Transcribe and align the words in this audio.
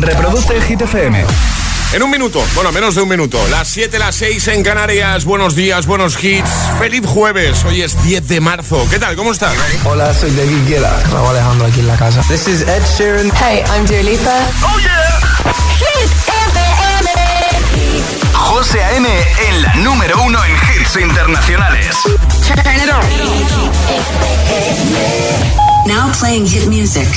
Reproduce 0.00 0.60
Hit 0.62 0.80
FM. 0.80 1.24
En 1.92 2.02
un 2.02 2.10
minuto, 2.10 2.42
bueno, 2.54 2.72
menos 2.72 2.94
de 2.94 3.02
un 3.02 3.08
minuto. 3.08 3.38
Las 3.50 3.68
7, 3.68 3.98
las 3.98 4.14
6 4.14 4.48
en 4.48 4.62
Canarias. 4.62 5.24
Buenos 5.24 5.54
días, 5.54 5.86
buenos 5.86 6.22
hits. 6.22 6.48
Feliz 6.78 7.02
jueves. 7.04 7.64
Hoy 7.64 7.82
es 7.82 8.02
10 8.02 8.28
de 8.28 8.40
marzo. 8.40 8.86
¿Qué 8.90 8.98
tal? 8.98 9.16
¿Cómo 9.16 9.32
estás? 9.32 9.52
Hola, 9.84 10.14
soy 10.14 10.30
David 10.30 10.68
Guetta. 10.68 11.02
Raúl 11.12 11.28
Alejandro 11.30 11.66
aquí 11.66 11.80
en 11.80 11.88
la 11.88 11.96
casa. 11.96 12.22
This 12.28 12.48
is 12.48 12.62
Ed 12.62 12.82
Sheeran. 12.96 13.30
Hey, 13.36 13.62
I'm 13.74 13.84
Dua 13.86 14.02
Lipa. 14.02 14.38
¡Oh, 14.62 14.78
yeah! 14.78 15.20
Hit 15.78 16.10
FM. 16.28 17.50
José 18.32 18.82
A.M. 18.82 19.08
en 19.48 19.62
la 19.62 19.74
número 19.74 20.22
uno 20.22 20.38
en 20.44 20.52
hits 20.52 20.96
internacionales. 20.96 21.96
Turn 22.46 22.76
it 22.76 22.90
on. 22.90 23.04
Now 25.86 26.10
playing 26.18 26.46
hit 26.46 26.66
music. 26.68 27.08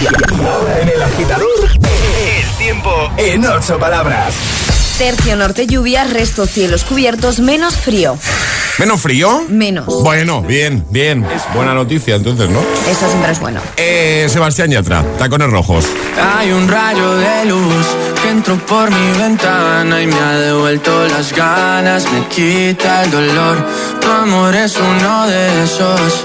En 0.00 0.88
el 0.88 1.02
agitador, 1.02 1.48
el 1.72 2.56
tiempo 2.56 3.10
en 3.16 3.44
ocho 3.44 3.80
palabras. 3.80 4.32
Tercio 4.96 5.34
norte 5.34 5.66
lluvia, 5.66 6.04
resto 6.04 6.46
cielos 6.46 6.84
cubiertos, 6.84 7.40
menos 7.40 7.74
frío. 7.74 8.16
¿Menos 8.78 9.00
frío? 9.00 9.44
Menos. 9.48 9.86
Bueno, 10.04 10.40
bien, 10.42 10.86
bien. 10.90 11.24
Es 11.24 11.42
buena 11.52 11.74
noticia 11.74 12.14
entonces, 12.14 12.48
¿no? 12.48 12.60
Eso 12.88 13.08
siempre 13.08 13.32
es 13.32 13.40
bueno. 13.40 13.60
Eh, 13.76 14.28
Sebastián 14.30 14.70
Yatra, 14.70 15.04
tacones 15.18 15.50
rojos. 15.50 15.84
Hay 16.38 16.52
un 16.52 16.68
rayo 16.68 17.16
de 17.16 17.46
luz 17.46 17.86
que 18.22 18.30
entró 18.30 18.56
por 18.66 18.92
mi 18.92 19.18
ventana 19.18 20.00
y 20.00 20.06
me 20.06 20.14
ha 20.20 20.38
devuelto 20.38 21.08
las 21.08 21.32
ganas, 21.32 22.04
me 22.12 22.24
quita 22.28 23.02
el 23.02 23.10
dolor. 23.10 23.66
Tu 24.00 24.06
amor 24.06 24.54
es 24.54 24.76
uno 24.76 25.26
de 25.26 25.64
esos 25.64 26.24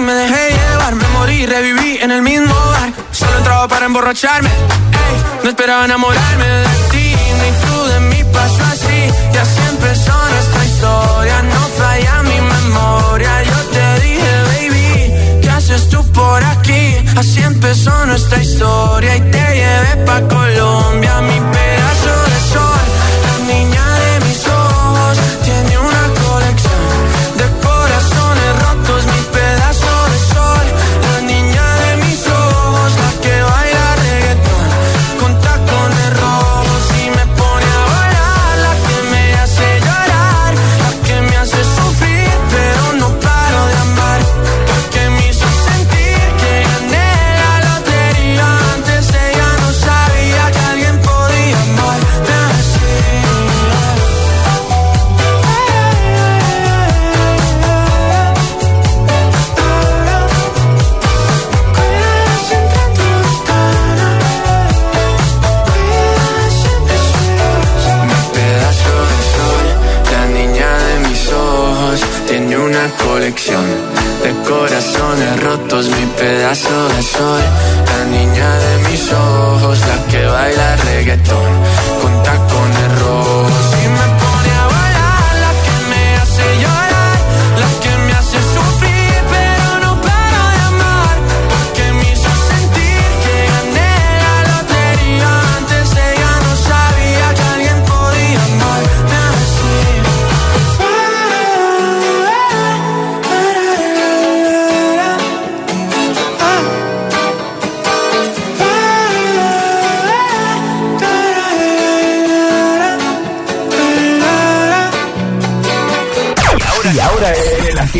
me 0.00 0.12
dejé 0.12 0.50
llevar, 0.50 0.94
me 0.94 1.08
morí, 1.08 1.46
reviví 1.46 1.98
en 2.00 2.10
el 2.10 2.22
mismo 2.22 2.54
bar. 2.54 2.92
Solo 3.10 3.38
entraba 3.38 3.68
para 3.68 3.86
emborracharme, 3.86 4.50
no 5.42 5.50
esperaba 5.50 5.84
enamorarme 5.84 6.46
de 6.46 6.74
ti, 6.90 7.14
ni 7.40 7.50
tú 7.64 7.84
de 7.92 8.00
mí 8.00 8.24
pasó 8.32 8.62
así. 8.72 9.00
Y 9.34 9.36
así 9.36 9.60
empezó 9.68 10.12
nuestra 10.34 10.64
historia, 10.64 11.42
no 11.42 11.60
falla 11.78 12.22
mi 12.22 12.40
memoria. 12.40 13.42
Yo 13.42 13.58
te 13.74 14.00
dije, 14.00 14.32
baby, 14.50 15.40
¿qué 15.42 15.50
haces 15.50 15.88
tú 15.88 16.04
por 16.12 16.42
aquí? 16.44 16.96
Así 17.16 17.42
empezó 17.42 18.06
nuestra 18.06 18.42
historia 18.42 19.16
y 19.16 19.20
te 19.20 19.44
llevé 19.60 20.04
pa' 20.06 20.22
Colombia, 20.28 21.20
mi 21.22 21.40
pedazo 21.52 21.79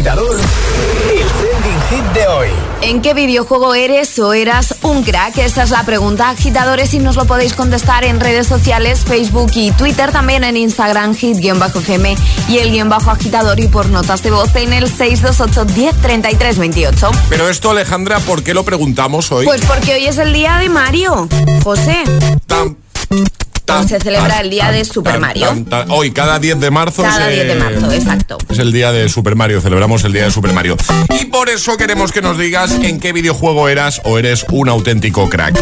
agitador, 0.00 0.34
el 0.34 1.26
trending 1.26 1.80
hit 1.90 2.12
de 2.14 2.26
hoy. 2.26 2.48
¿En 2.80 3.02
qué 3.02 3.12
videojuego 3.12 3.74
eres 3.74 4.18
o 4.18 4.32
eras 4.32 4.74
un 4.80 5.02
crack? 5.02 5.36
Esa 5.36 5.64
es 5.64 5.70
la 5.70 5.84
pregunta, 5.84 6.30
agitadores, 6.30 6.94
y 6.94 7.00
nos 7.00 7.16
lo 7.16 7.26
podéis 7.26 7.52
contestar 7.52 8.04
en 8.04 8.18
redes 8.18 8.46
sociales, 8.46 9.00
Facebook 9.06 9.50
y 9.54 9.72
Twitter, 9.72 10.10
también 10.10 10.42
en 10.44 10.56
Instagram, 10.56 11.14
hit-fm 11.14 12.16
y 12.48 12.58
el 12.58 12.70
guion 12.70 12.88
bajo 12.88 13.10
agitador 13.10 13.60
y 13.60 13.68
por 13.68 13.90
notas 13.90 14.22
de 14.22 14.30
voz 14.30 14.56
en 14.56 14.72
el 14.72 14.88
628 14.88 15.66
10 15.66 15.96
33 15.96 16.58
28. 16.58 17.10
Pero 17.28 17.50
esto, 17.50 17.70
Alejandra, 17.70 18.20
¿por 18.20 18.42
qué 18.42 18.54
lo 18.54 18.64
preguntamos 18.64 19.30
hoy? 19.30 19.44
Pues 19.44 19.60
porque 19.66 19.92
hoy 19.92 20.06
es 20.06 20.16
el 20.16 20.32
día 20.32 20.56
de 20.56 20.70
Mario. 20.70 21.28
José, 21.62 22.04
Se 23.86 23.98
celebra 24.00 24.40
el 24.40 24.50
día 24.50 24.70
de 24.70 24.84
Super 24.84 25.18
Mario. 25.18 25.48
Hoy, 25.88 26.10
cada 26.10 26.38
10 26.38 26.58
de 26.60 26.70
marzo. 26.70 27.02
cada 27.02 27.26
se- 27.26 27.32
10 27.32 27.46
de 27.48 27.54
marzo, 27.56 27.92
exacto. 27.92 28.38
Es 28.48 28.58
el 28.58 28.72
día 28.72 28.92
de 28.92 29.08
Super 29.08 29.36
Mario, 29.36 29.60
celebramos 29.60 30.04
el 30.04 30.12
día 30.12 30.24
de 30.24 30.30
Super 30.30 30.52
Mario. 30.52 30.76
Y 31.20 31.26
por 31.26 31.48
eso 31.48 31.76
queremos 31.76 32.12
que 32.12 32.22
nos 32.22 32.38
digas 32.38 32.72
en 32.82 33.00
qué 33.00 33.12
videojuego 33.12 33.68
eras 33.68 34.00
o 34.04 34.18
eres 34.18 34.44
un 34.50 34.68
auténtico 34.68 35.28
crack. 35.28 35.58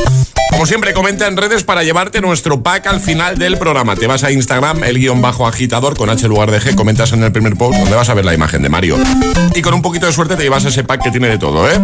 Como 0.50 0.64
siempre, 0.66 0.94
comenta 0.94 1.26
en 1.26 1.36
redes 1.36 1.62
para 1.62 1.84
llevarte 1.84 2.20
nuestro 2.22 2.62
pack 2.62 2.86
al 2.86 3.00
final 3.00 3.38
del 3.38 3.58
programa. 3.58 3.96
Te 3.96 4.06
vas 4.06 4.24
a 4.24 4.30
Instagram, 4.32 4.82
el 4.82 4.98
guion 4.98 5.20
bajo 5.20 5.46
agitador 5.46 5.96
con 5.96 6.08
H 6.10 6.26
lugar 6.26 6.50
de 6.50 6.58
G, 6.60 6.74
comentas 6.74 7.12
en 7.12 7.22
el 7.22 7.30
primer 7.32 7.54
post 7.56 7.78
donde 7.78 7.94
vas 7.94 8.08
a 8.08 8.14
ver 8.14 8.24
la 8.24 8.32
imagen 8.34 8.62
de 8.62 8.68
Mario. 8.70 8.96
Y 9.54 9.60
con 9.62 9.74
un 9.74 9.82
poquito 9.82 10.06
de 10.06 10.12
suerte 10.12 10.36
te 10.36 10.42
llevas 10.42 10.64
ese 10.64 10.84
pack 10.84 11.02
que 11.02 11.10
tiene 11.10 11.28
de 11.28 11.38
todo, 11.38 11.68
¿eh? 11.70 11.78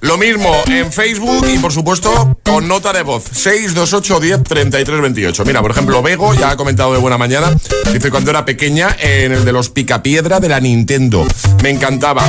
Lo 0.00 0.16
mismo 0.16 0.54
en 0.66 0.92
Facebook 0.92 1.46
y 1.48 1.58
por 1.58 1.72
supuesto 1.72 2.38
con 2.42 2.66
nota 2.66 2.92
de 2.92 3.02
voz 3.02 3.24
628 3.32 4.20
10 4.20 4.42
33 4.44 5.00
28. 5.00 5.44
Mira, 5.44 5.60
por 5.60 5.70
ejemplo, 5.70 6.02
Bego 6.02 6.34
ya 6.34 6.50
ha 6.50 6.56
comentado 6.56 6.92
de 6.92 6.98
buena 6.98 7.18
mañana. 7.18 7.54
Dice 7.92 8.10
cuando 8.10 8.30
era 8.30 8.44
pequeña 8.44 8.96
en 8.98 9.32
el 9.32 9.44
de 9.44 9.52
los 9.52 9.68
picapiedra 9.68 10.40
de 10.40 10.48
la 10.48 10.60
Nintendo. 10.60 11.26
Me 11.62 11.70
encantaba. 11.70 12.24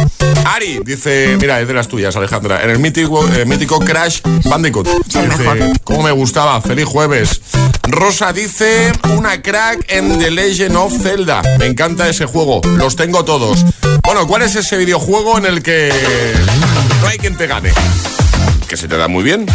Ari 0.46 0.82
dice, 0.84 1.38
mira, 1.40 1.62
es 1.62 1.68
de 1.68 1.74
las 1.74 1.88
tuyas, 1.88 2.16
Alejandra. 2.16 2.64
En 2.64 2.70
el 2.72 2.80
mítico, 2.80 3.26
eh, 3.36 3.46
mítico 3.46 3.80
Crash 3.80 4.22
Bandicoot. 4.46 4.88
Dice, 5.06 5.74
¿cómo 5.84 6.04
me 6.04 6.12
gustaba? 6.12 6.62
Feliz 6.62 6.86
jueves. 6.86 7.42
Rosa 7.84 8.34
dice, 8.34 8.92
una 9.18 9.42
crack 9.42 9.86
en 9.88 10.18
The 10.18 10.32
Legend 10.32 10.76
of 10.76 10.94
Zelda. 11.02 11.42
Me 11.60 11.68
encanta 11.68 12.10
ese 12.10 12.26
juego. 12.26 12.62
Los 12.78 12.96
tengo 12.96 13.24
todos. 13.26 13.66
Bueno, 14.04 14.28
¿cuál 14.28 14.42
es 14.42 14.56
ese 14.56 14.78
videojuego 14.78 15.38
en 15.38 15.46
el 15.46 15.64
que 15.64 15.92
no 17.02 17.08
hay 17.08 17.18
quien 17.18 17.38
te 17.38 17.48
gane? 17.48 17.61
Que 18.68 18.78
se 18.78 18.88
te 18.88 18.98
da 18.98 19.08
muy 19.08 19.24
bien. 19.24 19.46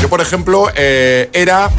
Yo, 0.00 0.08
por 0.08 0.20
ejemplo, 0.20 0.70
eh, 0.76 1.28
era, 1.32 1.70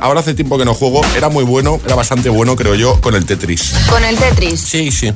ahora 0.00 0.20
hace 0.20 0.34
tiempo 0.34 0.56
que 0.56 0.64
no 0.64 0.72
juego, 0.72 1.00
era 1.16 1.28
muy 1.28 1.44
bueno, 1.44 1.80
era 1.84 1.96
bastante 1.96 2.28
bueno, 2.28 2.54
creo 2.54 2.74
yo, 2.74 3.00
con 3.00 3.14
el 3.14 3.26
Tetris. 3.26 3.72
¿Con 3.90 4.04
el 4.04 4.16
Tetris? 4.16 4.60
Sí, 4.60 4.92
sí. 4.92 5.12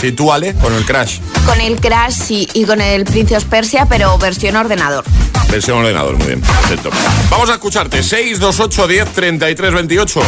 Sí, 0.00 0.12
tú, 0.12 0.32
Ale, 0.32 0.54
con 0.54 0.72
el 0.74 0.84
Crash. 0.84 1.18
Con 1.44 1.60
el 1.60 1.80
Crash, 1.80 2.12
sí, 2.12 2.48
y 2.54 2.64
con 2.64 2.80
el 2.80 3.04
Princess 3.04 3.44
Persia, 3.44 3.86
pero 3.88 4.16
versión 4.18 4.54
ordenador. 4.54 5.04
Versión 5.50 5.78
ordenador, 5.78 6.16
muy 6.16 6.26
bien, 6.26 6.40
perfecto. 6.40 6.90
Vamos 7.30 7.50
a 7.50 7.54
escucharte, 7.54 8.02
628 8.02 8.86
10 8.86 9.08
33 9.12 9.74
28. 9.74 10.20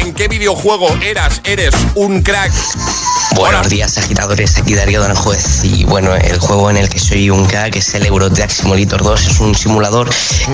¿En 0.00 0.14
qué 0.14 0.26
videojuego 0.26 0.88
eras, 1.02 1.40
eres 1.44 1.74
un 1.94 2.22
crack? 2.22 2.50
Buenos 3.34 3.68
días, 3.70 3.96
agitadores. 3.96 4.58
Aquí 4.58 4.74
Darío 4.74 5.00
Don 5.00 5.14
Juez. 5.14 5.64
Y 5.64 5.84
bueno, 5.84 6.14
el 6.14 6.38
juego 6.38 6.70
en 6.70 6.76
el 6.76 6.88
que 6.88 6.98
soy 6.98 7.30
un 7.30 7.46
crack 7.46 7.76
es 7.76 7.94
el 7.94 8.06
Eurotrack 8.06 8.50
Simulator 8.50 9.02
2. 9.02 9.26
Es 9.26 9.40
un 9.40 9.54
simulador 9.54 10.10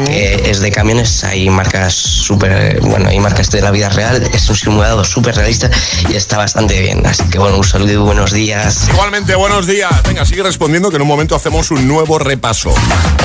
que 0.07 0.51
es 0.51 0.58
de 0.61 0.71
camiones. 0.71 1.25
Hay 1.25 1.49
marcas 1.51 1.95
súper. 1.95 2.81
Bueno, 2.81 3.09
hay 3.09 3.19
marcas 3.21 3.51
de 3.51 3.61
la 3.63 3.71
vida 3.71 3.89
real. 3.89 4.23
Es 4.33 4.49
un 4.49 4.57
simulador 4.57 5.07
súper 5.07 5.37
realista 5.37 5.71
y 6.09 6.15
está 6.17 6.39
bastante 6.39 6.81
bien. 6.81 7.07
Así 7.07 7.25
que 7.31 7.39
bueno, 7.39 7.57
un 7.59 7.65
saludo 7.65 7.93
y 7.93 7.97
buenos 7.97 8.33
días. 8.33 8.89
Igualmente, 8.93 9.35
buenos 9.35 9.67
días. 9.67 9.91
Venga, 10.05 10.25
sigue 10.25 10.43
respondiendo 10.43 10.91
que 10.91 10.97
en 10.97 11.03
un 11.03 11.09
momento 11.09 11.35
hacemos 11.35 11.71
un 11.71 11.87
nuevo 11.87 12.19
repaso. 12.19 12.75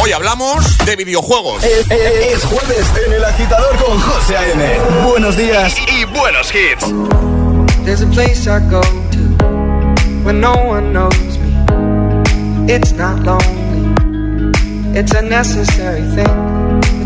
Hoy 0.01 0.11
hablamos 0.11 0.77
de 0.85 0.95
videojuegos. 0.95 1.63
Es, 1.63 1.89
es- 1.91 2.33
es 2.37 2.43
jueves 2.45 2.85
en 3.05 3.13
el 3.13 3.23
agitador 3.23 3.75
con 3.83 3.99
José 3.99 4.37
A.M. 4.37 4.79
Buenos 5.05 5.35
días 5.37 5.75
y 5.87 6.05
buenos 6.05 6.51
hits. 6.53 6.85
There's 7.85 8.01
a 8.01 8.07
place 8.07 8.47
I 8.49 8.59
go 8.69 8.81
to 8.81 9.45
when 10.23 10.39
no 10.39 10.53
one 10.53 10.93
knows 10.93 11.13
me. 11.37 12.73
It's 12.73 12.93
not 12.93 13.19
lonely, 13.25 13.91
it's 14.97 15.13
a 15.13 15.21
necessary 15.21 16.01
thing. 16.15 16.52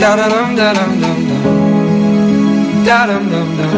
Da 0.00 0.16
da 0.16 0.28
dum 0.30 0.56
da 0.56 0.72
dum 0.72 0.92
dum 1.02 1.28
dum. 1.28 2.84
Da 2.86 3.06
dum 3.06 3.24
dum 3.30 3.48
dum. 3.58 3.70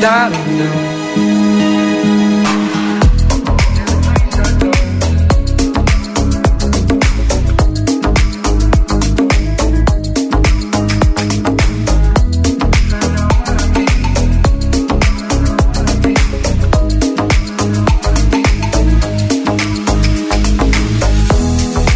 Da 0.00 0.30
dum 0.30 0.58
dum. 0.58 0.92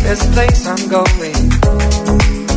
A 0.09 0.33
place 0.35 0.67
I'm 0.67 0.89
going. 0.89 1.36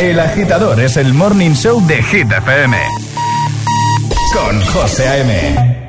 El 0.00 0.18
agitador 0.18 0.80
es 0.80 0.96
el 0.96 1.12
morning 1.14 1.52
show 1.52 1.84
de 1.86 2.02
Hit 2.02 2.32
FM. 2.32 2.76
Con 4.34 4.64
José 4.66 5.08
A.M. 5.08 5.81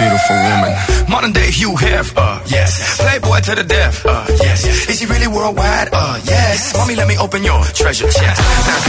Beautiful 0.00 0.36
woman. 0.48 0.72
Modern 1.08 1.32
day 1.32 1.50
Hugh 1.50 1.76
Hef, 1.76 2.16
uh, 2.16 2.40
yes. 2.46 2.98
Playboy 3.00 3.40
to 3.40 3.54
the 3.54 3.64
death, 3.64 4.04
uh, 4.06 4.24
yes. 4.40 4.64
Is 4.88 4.98
she 4.98 5.06
really 5.06 5.28
worldwide? 5.28 5.88
Uh, 5.92 6.20
yes. 6.24 6.74
Mommy, 6.76 6.94
let 6.94 7.06
me 7.08 7.16
open 7.18 7.44
your 7.44 7.62
treasure 7.64 8.08
chest. 8.10 8.40
Now, 8.40 8.80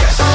yes. 0.00 0.25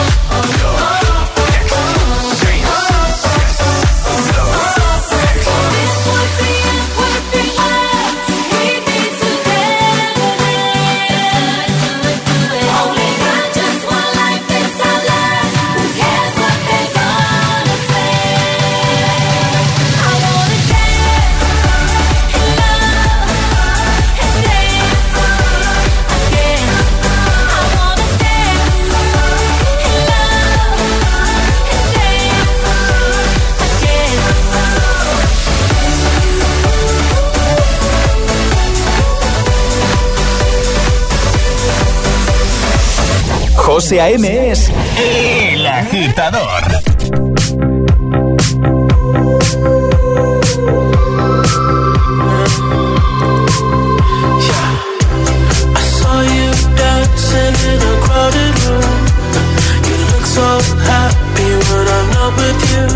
You. 62.71 62.87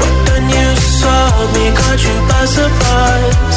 But 0.00 0.14
then 0.26 0.44
you 0.54 0.68
saw 1.00 1.22
me, 1.54 1.64
caught 1.78 2.02
you 2.06 2.16
by 2.28 2.44
surprise. 2.46 3.51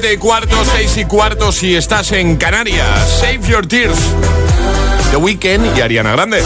7 0.00 0.14
y 0.14 0.16
cuarto, 0.16 0.56
6 0.76 0.96
y 0.98 1.04
cuarto 1.06 1.50
si 1.50 1.74
estás 1.74 2.12
en 2.12 2.36
Canarias. 2.36 3.18
Save 3.18 3.40
your 3.48 3.66
tears. 3.66 3.98
The 5.10 5.16
Weeknd 5.16 5.76
y 5.76 5.80
Ariana 5.80 6.12
Grande. 6.12 6.40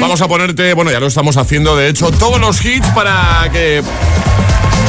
Vamos 0.00 0.20
a 0.20 0.26
ponerte, 0.26 0.74
bueno, 0.74 0.90
ya 0.90 0.98
lo 0.98 1.06
estamos 1.06 1.36
haciendo, 1.36 1.76
de 1.76 1.88
hecho, 1.88 2.10
todos 2.10 2.40
los 2.40 2.64
hits 2.64 2.88
para 2.88 3.48
que 3.52 3.84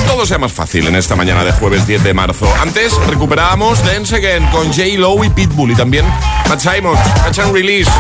todo 0.08 0.26
sea 0.26 0.40
más 0.40 0.52
fácil 0.52 0.88
en 0.88 0.96
esta 0.96 1.16
mañana 1.16 1.44
de 1.44 1.52
jueves 1.52 1.86
10 1.86 2.04
de 2.04 2.16
marzo. 2.16 2.52
Antes 2.60 2.98
recuperábamos 3.06 3.86
Dance 3.86 4.16
Again 4.16 4.48
con 4.48 4.66
J. 4.74 4.98
Lowe 4.98 5.26
y 5.26 5.30
Pitbull 5.30 5.74
y 5.74 5.76
también 5.76 6.06
Matt 6.50 6.60
Simon, 6.60 6.96
Catch 7.24 7.38
and 7.38 7.54
Release. 7.54 7.92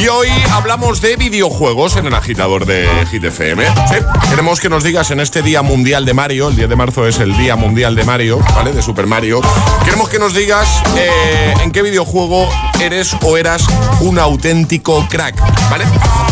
Y 0.00 0.08
hoy 0.08 0.28
hablamos 0.50 1.02
de 1.02 1.16
videojuegos 1.16 1.96
en 1.96 2.06
el 2.06 2.14
agitador 2.14 2.64
de 2.64 2.88
Hit 3.10 3.22
FM. 3.22 3.66
Sí, 3.66 3.96
queremos 4.30 4.58
que 4.58 4.70
nos 4.70 4.82
digas 4.82 5.10
en 5.10 5.20
este 5.20 5.42
Día 5.42 5.60
Mundial 5.60 6.06
de 6.06 6.14
Mario, 6.14 6.48
el 6.48 6.56
10 6.56 6.70
de 6.70 6.76
marzo 6.76 7.06
es 7.06 7.18
el 7.18 7.36
Día 7.36 7.54
Mundial 7.54 7.94
de 7.94 8.04
Mario, 8.04 8.38
¿vale? 8.54 8.72
De 8.72 8.80
Super 8.80 9.06
Mario. 9.06 9.42
Queremos 9.84 10.08
que 10.08 10.18
nos 10.18 10.32
digas 10.32 10.82
eh, 10.96 11.52
en 11.62 11.70
qué 11.70 11.82
videojuego 11.82 12.48
eres 12.80 13.14
o 13.22 13.36
eras 13.36 13.66
un 14.00 14.18
auténtico 14.18 15.06
crack, 15.10 15.38
¿vale? 15.70 15.84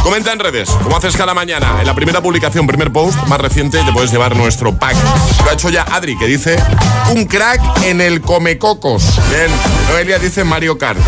Comenta 0.03 0.33
en 0.33 0.39
redes, 0.39 0.71
como 0.71 0.97
haces 0.97 1.15
cada 1.15 1.35
mañana. 1.35 1.77
En 1.81 1.87
la 1.87 1.95
primera 1.95 2.23
publicación, 2.23 2.67
primer 2.67 2.91
post, 2.91 3.19
más 3.27 3.39
reciente, 3.39 3.83
te 3.85 3.93
puedes 3.93 4.11
llevar 4.11 4.35
nuestro 4.35 4.79
pack. 4.79 4.97
Lo 5.45 5.51
ha 5.51 5.53
hecho 5.53 5.69
ya 5.69 5.83
Adri, 5.83 6.17
que 6.17 6.25
dice 6.25 6.57
un 7.15 7.27
crack 7.27 7.61
en 7.85 8.01
el 8.01 8.23
Comecocos. 8.23 9.03
Bien, 9.29 9.51
Noelia 9.91 10.19
dice 10.19 10.43
Mario 10.43 10.79
Kart. 10.79 10.99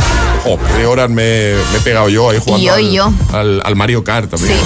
Oh, 0.45 0.59
qué 0.77 0.85
horas 0.85 1.09
me, 1.09 1.53
he 1.53 1.81
pegado 1.83 2.09
yo 2.11 2.29
ahí 2.31 2.39
Y 2.59 2.63
yo, 2.65 2.75
al, 2.75 2.81
y 2.83 2.93
yo. 2.93 3.13
Al, 3.33 3.63
al 3.65 3.77
Mario 3.77 4.05
Kart 4.05 4.31
también. 4.31 4.57
Sí. 4.59 4.65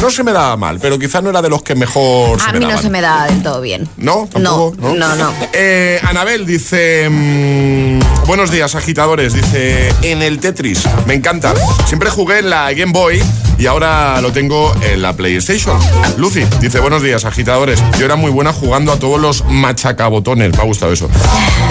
No 0.00 0.10
se 0.10 0.22
me 0.24 0.32
daba 0.32 0.56
mal, 0.56 0.78
pero 0.80 0.98
quizás 0.98 1.22
no 1.22 1.28
era 1.30 1.42
de 1.42 1.50
los 1.50 1.62
que 1.62 1.74
mejor 1.74 2.40
se 2.40 2.48
A 2.48 2.52
me 2.52 2.60
mí 2.60 2.64
no 2.66 2.78
se 2.80 2.88
me 2.88 3.02
da 3.02 3.26
del 3.26 3.42
todo 3.42 3.60
bien. 3.60 3.86
¿No? 3.98 4.26
¿Tampoco? 4.32 4.74
No, 4.80 4.94
no, 4.94 5.14
no. 5.16 5.32
Eh, 5.52 6.00
Anabel 6.04 6.46
dice... 6.46 7.06
mm, 7.10 8.00
Buenos 8.26 8.50
días, 8.50 8.74
agitadores. 8.74 9.34
Dice, 9.34 9.92
en 10.02 10.22
el 10.22 10.38
Tetris. 10.40 10.84
Me 11.06 11.14
encanta. 11.14 11.52
Siempre 11.86 12.08
jugué 12.10 12.38
en 12.38 12.48
la 12.50 12.72
Game 12.72 12.92
Boy 12.92 13.22
y 13.58 13.66
ahora 13.66 14.20
lo 14.22 14.32
tengo 14.32 14.72
en 14.82 15.02
la 15.02 15.12
PlayStation. 15.14 15.78
Lucy 16.16 16.44
dice, 16.60 16.80
buenos 16.80 17.02
días, 17.02 17.24
agitadores. 17.26 17.82
Yo 17.98 18.04
era 18.06 18.16
muy 18.16 18.30
buena 18.30 18.52
jugando 18.52 18.92
a 18.92 18.98
todos 18.98 19.20
los 19.20 19.44
machacabotones. 19.46 20.56
Me 20.56 20.62
ha 20.62 20.64
gustado 20.66 20.92
eso. 20.92 21.10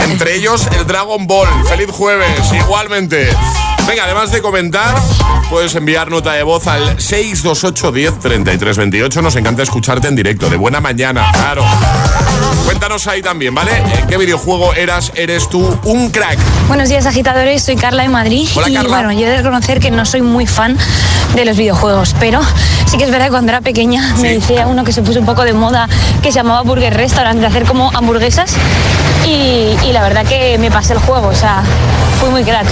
Entre 0.04 0.36
ellos, 0.36 0.68
el 0.78 0.86
Dragon 0.86 1.26
Ball. 1.26 1.48
Feliz 1.68 1.88
jueves, 1.90 2.30
igualmente. 2.54 3.30
Venga, 3.88 4.04
además 4.04 4.32
de 4.32 4.42
comentar, 4.42 4.96
puedes 5.50 5.76
enviar 5.76 6.10
nota 6.10 6.34
de 6.34 6.44
voz 6.44 6.68
al 6.68 7.00
628 7.00 7.92
10 7.92 8.20
33 8.20 8.78
28. 8.78 9.22
Nos 9.22 9.36
encanta 9.36 9.64
escucharte 9.64 10.08
en 10.08 10.16
directo. 10.16 10.50
De 10.50 10.58
buena 10.58 10.80
mañana, 10.80 11.32
claro. 11.34 11.64
Cuéntanos 12.66 13.08
ahí 13.08 13.22
también, 13.22 13.54
¿vale? 13.56 13.72
¿En 14.00 14.08
qué 14.08 14.18
videojuego 14.18 14.74
eras, 14.74 15.12
eres 15.16 15.50
tú 15.50 15.78
un 15.84 16.10
crack? 16.12 16.38
Buenos 16.68 16.90
días, 16.90 17.06
agitadores. 17.06 17.64
Soy 17.64 17.76
Carla 17.76 18.04
de 18.04 18.10
Madrid. 18.10 18.48
Hola, 18.56 18.70
y 18.70 18.74
Carla. 18.74 18.90
bueno, 18.90 19.12
yo 19.12 19.26
he 19.26 19.30
de 19.30 19.38
reconocer 19.38 19.80
que 19.80 19.92
no 19.92 20.06
soy 20.06 20.22
muy 20.22 20.46
fan 20.46 20.78
de 21.36 21.46
los 21.46 21.58
videojuegos, 21.58 22.16
pero 22.20 22.42
sí 22.86 22.98
que 22.98 23.04
es 23.06 23.12
verdad 23.12 23.26
que 23.26 23.32
cuando 23.32 23.52
era 23.52 23.62
pequeña 23.62 24.16
me 24.22 24.34
decía 24.34 24.68
uno 24.68 24.84
que 24.84 24.92
se 24.92 25.02
puso 25.02 25.20
un 25.20 25.26
poco 25.26 25.44
de 25.44 25.54
moda 25.54 25.88
que 26.22 26.32
se 26.32 26.36
llamaba 26.40 26.62
Burger 26.62 26.94
Restaurant, 26.96 27.40
de 27.40 27.48
hacer 27.48 27.66
como 27.66 27.92
hamburguesas. 27.96 28.54
Y, 29.26 29.76
y 29.84 29.92
la 29.92 30.02
verdad 30.02 30.26
que 30.26 30.58
me 30.58 30.72
pasé 30.72 30.94
el 30.94 31.00
juego, 31.00 31.28
o 31.28 31.36
sea, 31.36 31.64
fui 32.20 32.30
muy 32.30 32.44
crack. 32.44 32.68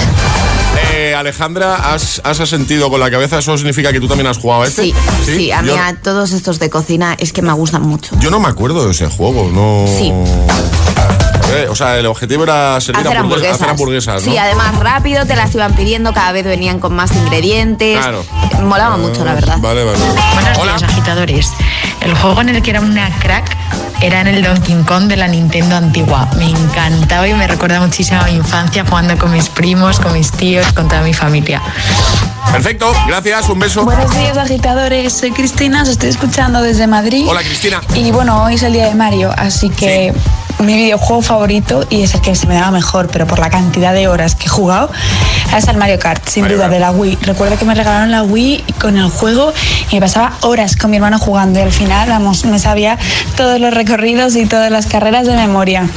Eh, 1.07 1.15
Alejandra, 1.15 1.75
¿has, 1.93 2.19
has 2.25 2.39
asentido 2.41 2.89
con 2.89 2.99
la 2.99 3.09
cabeza? 3.09 3.39
¿Eso 3.39 3.57
significa 3.57 3.93
que 3.93 3.99
tú 4.01 4.07
también 4.07 4.27
has 4.27 4.37
jugado 4.37 4.63
a 4.63 4.67
este? 4.67 4.83
Sí, 4.83 4.93
sí, 5.25 5.51
a 5.51 5.61
mí 5.61 5.69
Yo, 5.69 5.77
a 5.79 5.93
todos 5.93 6.33
estos 6.33 6.59
de 6.59 6.69
cocina 6.69 7.15
es 7.17 7.31
que 7.31 7.41
me 7.41 7.53
gustan 7.53 7.83
mucho. 7.83 8.13
yo 8.19 8.29
no 8.29 8.39
me 8.39 8.49
acuerdo 8.49 8.83
de 8.85 8.91
ese 8.91 9.07
juego, 9.07 9.49
no... 9.53 9.85
Sí. 9.87 10.11
Eh, 11.53 11.67
o 11.69 11.75
sea, 11.75 11.97
el 11.97 12.05
objetivo 12.07 12.43
era 12.43 12.79
servir 12.81 13.07
Hacer 13.07 13.17
hamburgue- 13.17 13.19
hamburguesas. 13.21 13.55
hacer 13.55 13.69
hamburguesas, 13.69 14.25
¿no? 14.25 14.31
Sí, 14.31 14.37
además 14.37 14.77
rápido, 14.79 15.25
te 15.25 15.35
las 15.37 15.55
iban 15.55 15.73
pidiendo, 15.75 16.13
cada 16.13 16.33
vez 16.33 16.43
venían 16.43 16.79
con 16.79 16.93
más 16.93 17.15
ingredientes. 17.15 17.97
Claro. 17.99 18.25
Molaba 18.63 18.97
mucho, 18.97 19.23
la 19.23 19.33
verdad. 19.33 19.57
Vale, 19.59 19.85
vale. 19.85 19.97
Buenos 20.33 20.61
días, 20.61 20.83
agitadores. 20.83 21.51
El 22.01 22.13
juego 22.15 22.41
en 22.41 22.49
el 22.49 22.61
que 22.61 22.71
era 22.71 22.81
una 22.81 23.09
crack 23.19 23.55
era 24.01 24.21
en 24.21 24.27
el 24.27 24.43
Donkey 24.43 24.75
Kong 24.83 25.07
de 25.07 25.17
la 25.17 25.27
Nintendo 25.27 25.75
antigua. 25.75 26.29
Me 26.37 26.49
encantaba 26.49 27.27
y 27.27 27.33
me 27.33 27.47
recuerda 27.47 27.79
muchísimo 27.79 28.21
a 28.21 28.25
mi 28.25 28.33
infancia 28.33 28.85
jugando 28.87 29.17
con 29.17 29.31
mis 29.31 29.49
primos, 29.49 29.99
con 29.99 30.13
mis 30.13 30.31
tíos, 30.31 30.65
con 30.73 30.87
toda 30.87 31.01
mi 31.01 31.13
familia. 31.13 31.61
Perfecto, 32.51 32.93
gracias, 33.07 33.49
un 33.49 33.59
beso. 33.59 33.83
Buenos 33.83 34.15
días, 34.15 34.37
agitadores. 34.37 35.13
Soy 35.13 35.31
Cristina, 35.31 35.81
os 35.81 35.89
estoy 35.89 36.09
escuchando 36.09 36.61
desde 36.61 36.87
Madrid. 36.87 37.25
Hola, 37.27 37.41
Cristina. 37.41 37.81
Y 37.95 38.11
bueno, 38.11 38.43
hoy 38.43 38.55
es 38.55 38.63
el 38.63 38.73
día 38.73 38.87
de 38.87 38.95
Mario, 38.95 39.33
así 39.35 39.69
que 39.69 40.13
mi 40.59 40.75
videojuego 40.75 41.21
favorito, 41.21 41.85
y 41.89 42.03
es 42.03 42.13
el 42.15 42.21
que 42.21 42.35
se 42.35 42.47
me 42.47 42.55
daba 42.55 42.71
mejor, 42.71 43.07
pero 43.11 43.27
por 43.27 43.39
la 43.39 43.49
cantidad 43.49 43.93
de 43.93 44.07
horas 44.07 44.35
que 44.35 44.45
he 44.45 44.49
jugado, 44.49 44.89
es 45.55 45.67
el 45.67 45.77
Mario 45.77 45.99
Kart, 45.99 46.27
sin 46.27 46.43
Mario 46.43 46.57
duda, 46.57 46.65
Kart. 46.65 46.73
de 46.73 46.79
la 46.79 46.91
Wii. 46.91 47.17
Recuerdo 47.21 47.57
que 47.57 47.65
me 47.65 47.75
regalaron 47.75 48.11
la 48.11 48.23
Wii 48.23 48.63
con 48.79 48.97
el 48.97 49.09
juego 49.09 49.53
y 49.91 49.95
me 49.95 50.01
pasaba 50.01 50.33
horas 50.41 50.75
con 50.75 50.89
mi 50.91 50.97
hermano 50.97 51.19
jugando 51.19 51.59
y 51.59 51.61
al 51.63 51.71
final, 51.71 52.09
vamos, 52.09 52.45
me 52.45 52.59
sabía 52.59 52.97
todos 53.35 53.59
los 53.59 53.73
recorridos 53.73 54.35
y 54.35 54.45
todas 54.45 54.71
las 54.71 54.87
carreras 54.87 55.25
de 55.27 55.35
memoria. 55.35 55.87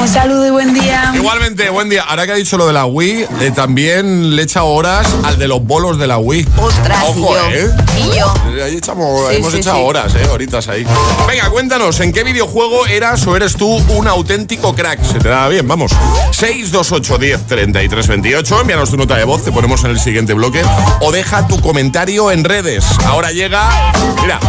Un 0.00 0.08
saludo 0.08 0.46
y 0.46 0.50
buen 0.50 0.72
día. 0.74 1.12
Igualmente, 1.14 1.68
buen 1.70 1.88
día. 1.88 2.02
Ahora 2.08 2.26
que 2.26 2.32
ha 2.32 2.36
dicho 2.36 2.56
lo 2.56 2.66
de 2.66 2.72
la 2.72 2.86
Wii, 2.86 3.26
eh, 3.40 3.52
también 3.54 4.34
le 4.34 4.42
he 4.42 4.44
echado 4.44 4.66
horas 4.66 5.06
al 5.24 5.38
de 5.38 5.46
los 5.48 5.62
bolos 5.62 5.98
de 5.98 6.06
la 6.06 6.18
Wii. 6.18 6.46
Ostras, 6.60 7.04
y 7.16 7.20
Ojo, 7.20 7.34
yo. 7.34 7.50
¿eh? 7.50 7.70
Y 7.98 8.18
yo. 8.18 8.34
Eh, 8.56 8.62
Ahí 8.64 8.76
echamos, 8.76 9.28
Sí, 9.30 9.36
hemos 9.36 9.52
sí, 9.52 9.58
echado 9.58 9.76
sí. 9.78 9.82
horas, 9.84 10.14
eh, 10.14 10.26
horitas 10.32 10.68
ahí. 10.68 10.84
Venga, 11.28 11.50
cuéntanos, 11.50 12.00
¿en 12.00 12.12
qué 12.12 12.24
videojuego 12.24 12.86
eras 12.86 13.26
o 13.26 13.36
eres 13.36 13.54
tú 13.56 13.78
un 14.00 14.08
auténtico 14.08 14.74
crack? 14.74 15.02
Se 15.02 15.18
te 15.18 15.28
da 15.28 15.46
bien, 15.48 15.68
vamos. 15.68 15.92
628 16.32 17.18
10 17.18 17.46
33 17.46 18.08
28, 18.08 18.60
envíanos 18.62 18.90
tu 18.90 18.96
nota 18.96 19.16
de 19.16 19.24
voz, 19.24 19.44
te 19.44 19.52
ponemos 19.52 19.84
en 19.84 19.90
el 19.90 20.00
siguiente 20.00 20.32
bloque. 20.32 20.62
O 21.00 21.12
deja 21.12 21.46
tu 21.46 21.60
comentario 21.60 22.30
en 22.30 22.44
redes. 22.44 22.84
Ahora 23.04 23.30
llega, 23.30 23.68
mira, 24.22 24.40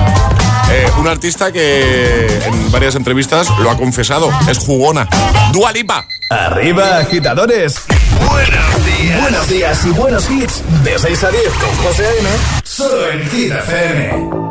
eh, 0.71 0.89
un 0.97 1.07
artista 1.07 1.51
que 1.51 2.25
en 2.45 2.71
varias 2.71 2.95
entrevistas 2.95 3.47
lo 3.59 3.69
ha 3.69 3.75
confesado, 3.75 4.31
es 4.49 4.57
jugona. 4.59 5.09
Dua 5.51 5.73
Lipa. 5.73 6.07
Arriba, 6.29 6.99
agitadores. 6.99 7.81
Buenos 8.29 8.85
días. 8.85 9.21
Buenos 9.21 9.49
días 9.49 9.85
y 9.85 9.89
buenos 9.89 10.29
hits. 10.31 10.63
De 10.85 10.97
6 10.97 11.23
a 11.25 11.29
10 11.29 11.43
con 11.55 11.75
José 11.85 12.05
A.M. 12.05 12.29
Solo 12.63 13.11
en 13.11 13.29
Hit 13.29 13.51
FM. 13.51 14.50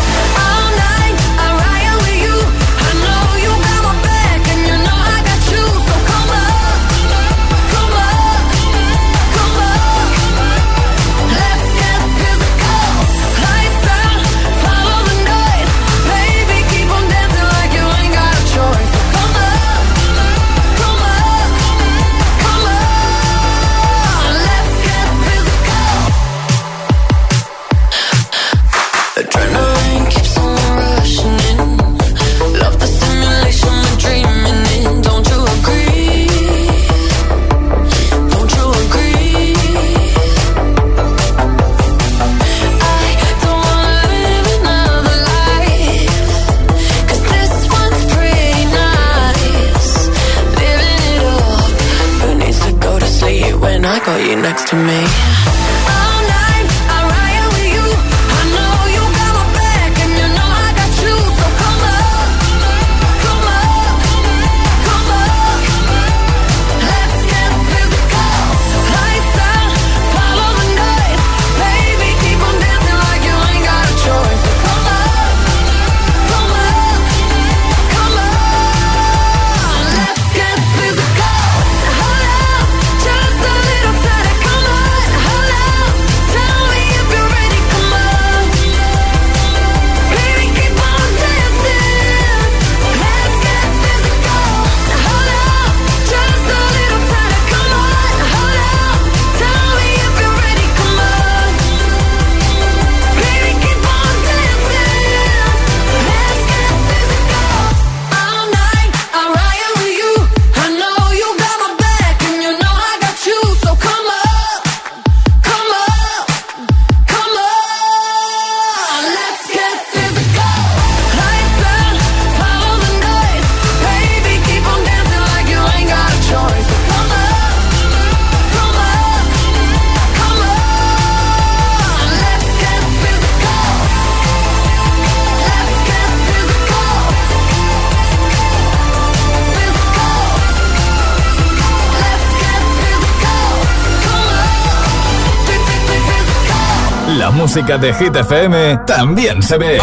Música 147.53 147.77
de 147.77 147.93
Hit 147.93 148.15
FM 148.15 148.77
también 148.87 149.43
se 149.43 149.57
ve. 149.57 149.77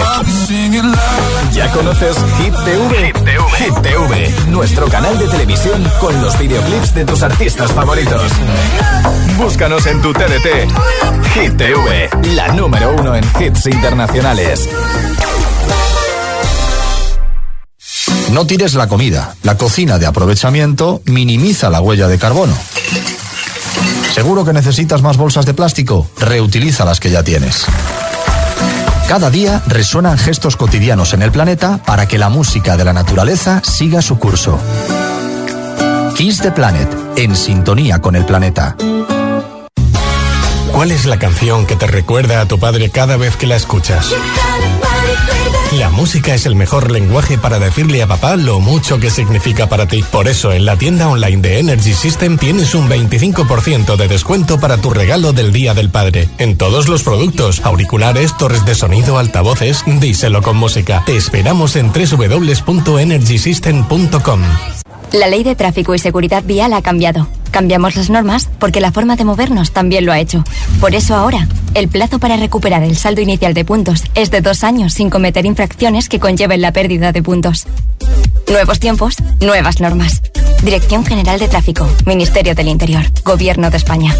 ¿Ya 1.53 1.71
conoces 1.71 2.17
Hit 2.39 2.55
TV? 2.65 3.13
Hit 3.59 3.75
TV, 3.83 4.35
nuestro 4.49 4.89
canal 4.89 5.19
de 5.19 5.29
televisión 5.29 5.85
con 6.01 6.19
los 6.23 6.39
videoclips 6.39 6.95
de 6.95 7.05
tus 7.05 7.23
artistas 7.23 7.71
favoritos. 7.73 8.33
Búscanos 9.37 9.85
en 9.85 10.01
tu 10.01 10.15
TDT. 10.15 10.67
Hit 11.35 11.59
TV, 11.59 12.09
la 12.35 12.49
número 12.55 12.97
uno 12.99 13.15
en 13.15 13.25
hits 13.39 13.67
internacionales. 13.67 14.67
No 18.33 18.47
tires 18.47 18.73
la 18.75 18.89
comida. 18.89 19.35
La 19.43 19.59
cocina 19.59 19.99
de 19.99 20.07
aprovechamiento 20.07 21.03
minimiza 21.05 21.69
la 21.69 21.83
huella 21.83 22.09
de 22.09 22.19
carbono. 22.19 22.55
¿Seguro 24.19 24.45
que 24.45 24.53
necesitas 24.53 25.01
más 25.01 25.17
bolsas 25.17 25.47
de 25.47 25.55
plástico? 25.55 26.05
Reutiliza 26.19 26.85
las 26.85 26.99
que 26.99 27.09
ya 27.09 27.23
tienes. 27.23 27.65
Cada 29.07 29.31
día 29.31 29.63
resuenan 29.69 30.19
gestos 30.19 30.57
cotidianos 30.57 31.15
en 31.15 31.23
el 31.23 31.31
planeta 31.31 31.79
para 31.87 32.09
que 32.09 32.19
la 32.19 32.29
música 32.29 32.77
de 32.77 32.85
la 32.85 32.93
naturaleza 32.93 33.63
siga 33.63 34.03
su 34.03 34.19
curso. 34.19 34.59
Kiss 36.17 36.41
the 36.41 36.51
Planet, 36.51 36.93
en 37.15 37.37
sintonía 37.37 38.01
con 38.01 38.17
el 38.17 38.25
planeta. 38.25 38.75
¿Cuál 40.73 40.91
es 40.91 41.07
la 41.07 41.21
canción 41.21 41.65
que 41.65 41.77
te 41.77 41.87
recuerda 41.87 42.41
a 42.41 42.47
tu 42.47 42.59
padre 42.59 42.91
cada 42.91 43.17
vez 43.17 43.37
que 43.37 43.47
la 43.47 43.55
escuchas? 43.55 44.13
La 45.73 45.91
música 45.91 46.35
es 46.35 46.47
el 46.47 46.55
mejor 46.55 46.91
lenguaje 46.91 47.37
para 47.37 47.59
decirle 47.59 48.03
a 48.03 48.07
papá 48.07 48.37
lo 48.37 48.59
mucho 48.59 48.99
que 48.99 49.11
significa 49.11 49.69
para 49.69 49.87
ti. 49.87 50.03
Por 50.11 50.27
eso 50.27 50.51
en 50.53 50.65
la 50.65 50.79
tienda 50.79 51.09
online 51.09 51.43
de 51.43 51.59
Energy 51.59 51.93
System 51.93 52.39
tienes 52.39 52.75
un 52.75 52.89
25% 52.89 53.97
de 53.97 54.09
descuento 54.09 54.59
para 54.59 54.79
tu 54.79 54.89
regalo 54.89 55.35
del 55.35 55.53
Día 55.53 55.75
del 55.75 55.91
Padre. 55.91 56.31
En 56.39 56.57
todos 56.57 56.89
los 56.89 57.03
productos, 57.03 57.61
auriculares, 57.65 58.35
torres 58.39 58.65
de 58.65 58.75
sonido, 58.75 59.19
altavoces, 59.19 59.85
díselo 59.87 60.41
con 60.41 60.57
música. 60.57 61.03
Te 61.05 61.19
esperamos 61.19 61.77
en 61.77 61.93
www.energysystem.com. 61.93 64.41
La 65.13 65.27
ley 65.27 65.43
de 65.43 65.55
tráfico 65.55 65.95
y 65.95 65.99
seguridad 65.99 66.45
vial 66.45 66.73
ha 66.73 66.81
cambiado. 66.81 67.29
Cambiamos 67.51 67.97
las 67.97 68.11
normas 68.11 68.49
porque 68.59 68.81
la 68.81 68.93
forma 68.93 69.17
de 69.17 69.25
movernos 69.25 69.73
también 69.73 70.07
lo 70.07 70.13
ha 70.13 70.21
hecho. 70.21 70.45
Por 70.81 70.95
eso 70.95 71.15
ahora, 71.15 71.49
el 71.75 71.89
plazo 71.89 72.19
para 72.19 72.37
recuperar 72.37 72.83
el 72.83 72.97
saldo 72.97 73.21
inicial 73.21 73.55
de 73.55 73.65
puntos 73.65 74.05
es 74.15 74.31
de 74.31 74.41
dos 74.41 74.65
años 74.65 74.95
sin 74.95 75.11
cometer 75.11 75.47
infracciones 75.47 76.09
que 76.09 76.21
conlleven 76.21 76.61
la 76.61 76.73
pérdida 76.73 77.13
de 77.13 77.23
puntos. 77.23 77.67
Nuevos 78.51 78.81
tiempos, 78.81 79.17
nuevas 79.41 79.81
normas. 79.81 80.23
Dirección 80.63 81.05
General 81.05 81.39
de 81.39 81.49
Tráfico, 81.49 81.89
Ministerio 82.07 82.55
del 82.55 82.69
Interior, 82.69 83.05
Gobierno 83.25 83.71
de 83.71 83.77
España. 83.77 84.15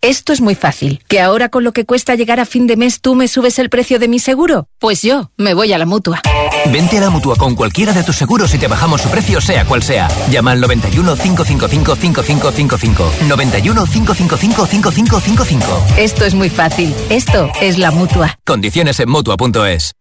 Esto 0.00 0.32
es 0.32 0.40
muy 0.40 0.56
fácil. 0.56 1.00
¿Que 1.06 1.20
ahora 1.20 1.48
con 1.48 1.62
lo 1.62 1.72
que 1.72 1.84
cuesta 1.84 2.16
llegar 2.16 2.40
a 2.40 2.44
fin 2.44 2.66
de 2.66 2.76
mes 2.76 3.00
tú 3.00 3.14
me 3.14 3.28
subes 3.28 3.60
el 3.60 3.70
precio 3.70 4.00
de 4.00 4.08
mi 4.08 4.18
seguro? 4.18 4.66
Pues 4.80 5.02
yo 5.02 5.30
me 5.36 5.54
voy 5.54 5.72
a 5.72 5.78
la 5.78 5.86
mutua. 5.86 6.20
Vente 6.70 6.98
a 6.98 7.00
la 7.00 7.10
mutua 7.10 7.36
con 7.36 7.54
cualquiera 7.54 7.92
de 7.92 8.02
tus 8.02 8.16
seguros 8.16 8.54
y 8.54 8.58
te 8.58 8.68
bajamos 8.68 9.00
su 9.00 9.08
precio, 9.08 9.40
sea 9.40 9.64
cual 9.64 9.82
sea. 9.82 10.08
Llama 10.30 10.52
al 10.52 10.60
91 10.60 11.16
555 11.16 11.96
5555. 11.96 13.12
91 13.28 13.84
555 13.86 14.66
5555. 14.66 15.84
Esto 15.96 16.24
es 16.24 16.34
muy 16.34 16.50
fácil. 16.50 16.94
Esto 17.10 17.50
es 17.60 17.78
la 17.78 17.90
mutua. 17.90 18.38
Condiciones 18.46 19.00
en 19.00 19.10
mutua.es. 19.10 19.92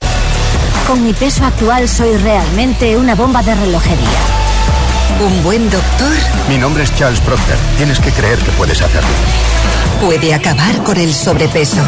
Con 0.87 1.03
mi 1.03 1.13
peso 1.13 1.45
actual 1.45 1.87
soy 1.87 2.15
realmente 2.17 2.97
una 2.97 3.15
bomba 3.15 3.41
de 3.43 3.55
relojería. 3.55 4.41
¿Un 5.19 5.43
buen 5.43 5.69
doctor? 5.69 6.11
Mi 6.49 6.57
nombre 6.57 6.83
es 6.83 6.95
Charles 6.95 7.19
Proctor. 7.19 7.57
Tienes 7.77 7.99
que 7.99 8.11
creer 8.11 8.39
que 8.39 8.51
puedes 8.51 8.81
hacerlo. 8.81 9.09
Puede 10.01 10.33
acabar 10.33 10.83
con 10.83 10.97
el 10.97 11.13
sobrepeso. 11.13 11.81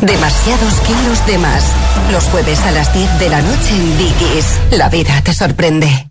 Demasiados 0.00 0.80
kilos 0.80 1.26
de 1.26 1.38
más. 1.38 1.64
Los 2.10 2.24
jueves 2.24 2.60
a 2.60 2.70
las 2.70 2.92
10 2.94 3.18
de 3.18 3.28
la 3.28 3.42
noche 3.42 3.74
en 3.74 3.98
Dickies. 3.98 4.60
La 4.72 4.88
vida 4.88 5.20
te 5.22 5.34
sorprende. 5.34 6.10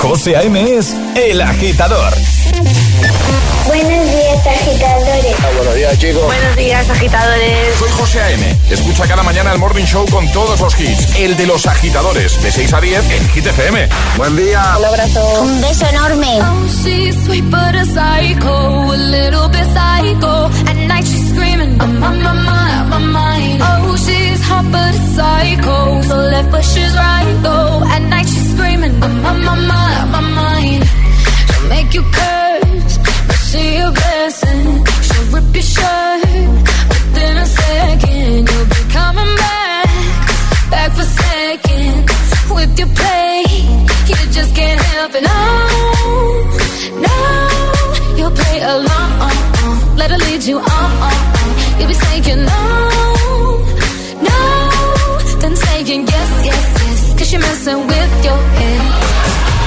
José 0.00 0.36
A.M. 0.36 0.76
es 0.76 0.94
El 1.14 1.40
Agitador. 1.40 2.12
Buenos 3.66 4.06
días, 4.12 4.46
agitadores. 4.46 5.36
buenos 5.56 5.74
días, 5.74 5.98
chicos. 5.98 6.24
Buenos 6.24 6.56
días, 6.56 6.90
agitadores. 6.90 7.76
Soy 7.78 7.90
José 7.90 8.20
A.M. 8.20 8.56
Escucha 8.70 9.06
cada 9.08 9.22
mañana 9.22 9.52
el 9.52 9.58
Morning 9.58 9.84
Show 9.84 10.06
con 10.08 10.30
todos 10.32 10.60
los 10.60 10.78
hits. 10.78 11.16
El 11.16 11.36
de 11.36 11.46
los 11.46 11.66
agitadores, 11.66 12.40
de 12.42 12.52
6 12.52 12.72
a 12.74 12.80
10 12.80 13.10
en 13.10 13.28
Hit 13.30 13.46
FM. 13.46 13.88
Buen 14.16 14.36
día. 14.36 14.76
Un 14.78 14.84
abrazo. 14.84 15.42
Un 15.42 15.60
beso 15.60 15.86
enorme. 15.88 16.38
Oh, 16.40 16.68
she's 16.84 17.16
sweet 17.24 17.44
but 17.50 17.74
a 17.74 17.84
psycho, 17.84 18.92
a 18.92 18.96
little 18.96 19.48
bit 19.48 19.66
psycho. 19.74 20.46
At 20.68 20.76
night 20.86 21.04
she's 21.06 21.28
screaming, 21.30 21.80
I'm 21.80 22.02
on 22.02 22.22
my 22.22 22.32
mind, 22.32 22.90
my 22.90 22.98
mind. 22.98 23.62
Oh, 23.62 23.96
she's 23.96 24.40
hot 24.42 24.64
but 24.70 24.94
a 24.94 24.98
psycho, 25.16 26.02
so 26.02 26.16
left 26.16 26.50
but 26.52 26.62
she's 26.64 26.94
right 26.94 27.38
though. 27.42 27.82
At 27.90 28.02
night 28.02 28.26
she's 28.26 28.45
screaming, 28.56 28.94
I'm 29.02 29.26
on 29.30 29.38
my 29.44 29.54
mind, 29.72 30.06
my 30.16 30.22
mind. 30.40 30.84
She'll 31.48 31.68
make 31.68 31.90
you 31.96 32.02
curse, 32.18 32.94
but 33.28 33.38
she 33.48 33.62
a 33.86 33.90
blessing. 33.98 34.62
She'll 35.06 35.28
rip 35.34 35.54
your 35.58 35.66
shirt 35.74 36.22
within 36.92 37.34
a 37.44 37.46
second. 37.60 38.48
You'll 38.50 38.70
be 38.76 38.82
coming 38.98 39.32
back, 39.44 39.88
back 40.72 40.90
for 40.96 41.06
second. 41.22 41.96
With 42.56 42.78
your 42.78 42.90
play, 43.00 43.44
you 44.10 44.16
just 44.36 44.54
can't 44.54 44.80
help 44.92 45.12
it. 45.18 45.22
No, 45.32 45.42
no, 47.06 47.16
you'll 48.18 48.36
play 48.42 48.58
along. 48.74 49.10
Let 50.00 50.10
her 50.12 50.20
lead 50.26 50.42
you 50.50 50.58
on. 50.58 50.90
You'll 51.78 51.88
be 51.88 51.94
saying 52.04 52.40
no, 52.52 52.62
no, 54.28 54.38
then 55.42 55.54
saying 55.56 56.02
yes, 56.14 56.30
yes, 56.48 56.64
yes. 56.84 56.95
You're 57.28 57.40
messing 57.40 57.86
with 57.88 58.24
your 58.24 58.40
head. 58.56 58.80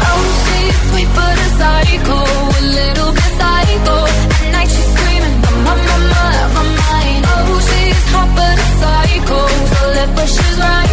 Oh, 0.07 0.23
she's 0.43 0.77
sweet 0.89 1.09
but 1.13 1.37
a 1.37 1.49
psycho, 1.59 2.19
a 2.57 2.63
little 2.77 3.11
bit 3.11 3.31
psycho. 3.39 3.97
At 4.07 4.51
night 4.53 4.69
she's 4.73 4.89
screaming, 4.95 5.35
I'm 5.43 5.67
on 5.67 5.79
my 5.89 5.97
mind, 6.13 6.53
my 6.55 6.63
mind. 6.63 7.23
Oh, 7.27 7.59
she's 7.69 8.03
hot 8.13 8.29
but 8.37 8.57
a 8.57 8.67
psycho, 8.79 9.39
so 9.75 9.81
left 9.97 10.15
but 10.15 10.27
she's 10.29 10.57
right 10.57 10.88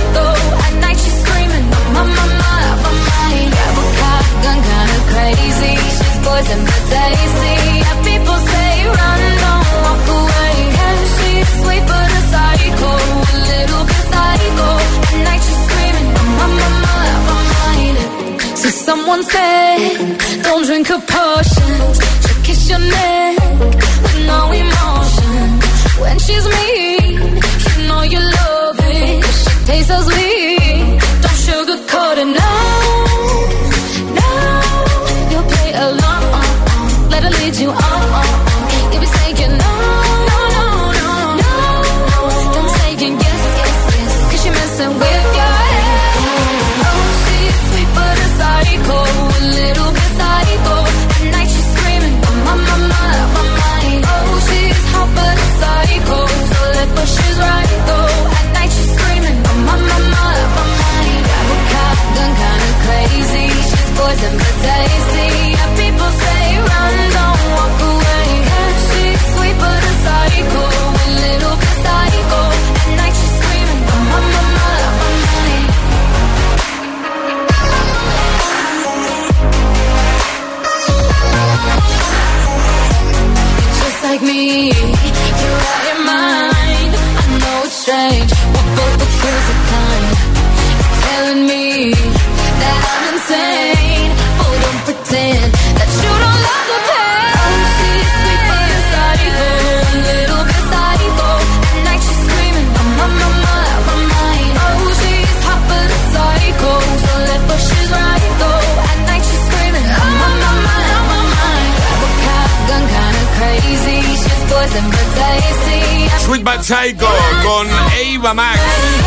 Sweet 116.27 116.43
Bad 116.43 116.63
Psycho 116.65 117.09
con 117.45 117.69
Ava 117.71 118.35
Max. 118.35 118.59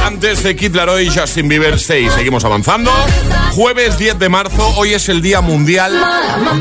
Antes 0.05 0.41
de 0.41 0.55
Kid 0.55 0.73
Laroi 0.73 1.07
y 1.07 1.09
Justin 1.09 1.49
Bieber 1.49 1.77
6. 1.77 2.13
Seguimos 2.13 2.45
avanzando. 2.45 2.91
Jueves 3.51 3.97
10 3.97 4.19
de 4.19 4.29
marzo. 4.29 4.73
Hoy 4.77 4.93
es 4.93 5.09
el 5.09 5.21
Día 5.21 5.41
Mundial 5.41 6.01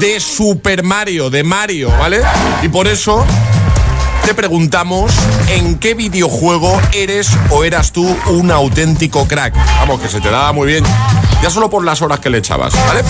de 0.01 0.19
Super 0.19 0.83
Mario, 0.83 1.31
de 1.31 1.45
Mario, 1.45 1.91
¿vale? 1.97 2.23
Y 2.63 2.69
por 2.69 2.89
eso 2.89 3.25
te 4.25 4.35
preguntamos 4.35 5.13
en 5.49 5.79
qué 5.79 5.95
videojuego 5.95 6.81
eres 6.93 7.31
o 7.51 7.65
eras 7.65 7.93
tú 7.93 8.07
un 8.27 8.51
auténtico 8.51 9.27
crack. 9.27 9.55
Vamos, 9.79 10.01
que 10.01 10.09
se 10.09 10.21
te 10.21 10.31
daba 10.31 10.53
muy 10.53 10.67
bien. 10.67 10.85
Ya 11.43 11.51
solo 11.51 11.71
por 11.71 11.85
las 11.85 12.03
horas 12.03 12.19
que 12.19 12.31
le 12.31 12.39
echabas, 12.39 12.75
¿vale? 12.87 13.03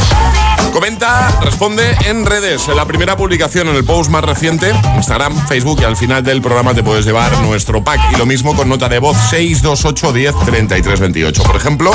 Comenta, 0.73 1.29
responde 1.41 1.97
en 2.05 2.27
redes. 2.27 2.69
En 2.69 2.77
la 2.77 2.85
primera 2.85 3.17
publicación, 3.17 3.69
en 3.69 3.77
el 3.77 3.85
post 3.85 4.11
más 4.11 4.23
reciente, 4.23 4.73
Instagram, 4.97 5.47
Facebook 5.47 5.79
y 5.81 5.85
al 5.85 5.97
final 5.97 6.23
del 6.23 6.43
programa 6.43 6.75
te 6.75 6.83
puedes 6.83 7.07
llevar 7.07 7.37
nuestro 7.41 7.83
pack. 7.83 8.01
Y 8.13 8.17
lo 8.17 8.27
mismo 8.27 8.55
con 8.55 8.69
nota 8.69 8.89
de 8.89 8.99
voz 8.99 9.17
628 9.31 10.13
10 10.13 10.35
33 10.45 11.01
28. 11.01 11.43
Por 11.43 11.57
ejemplo, 11.57 11.91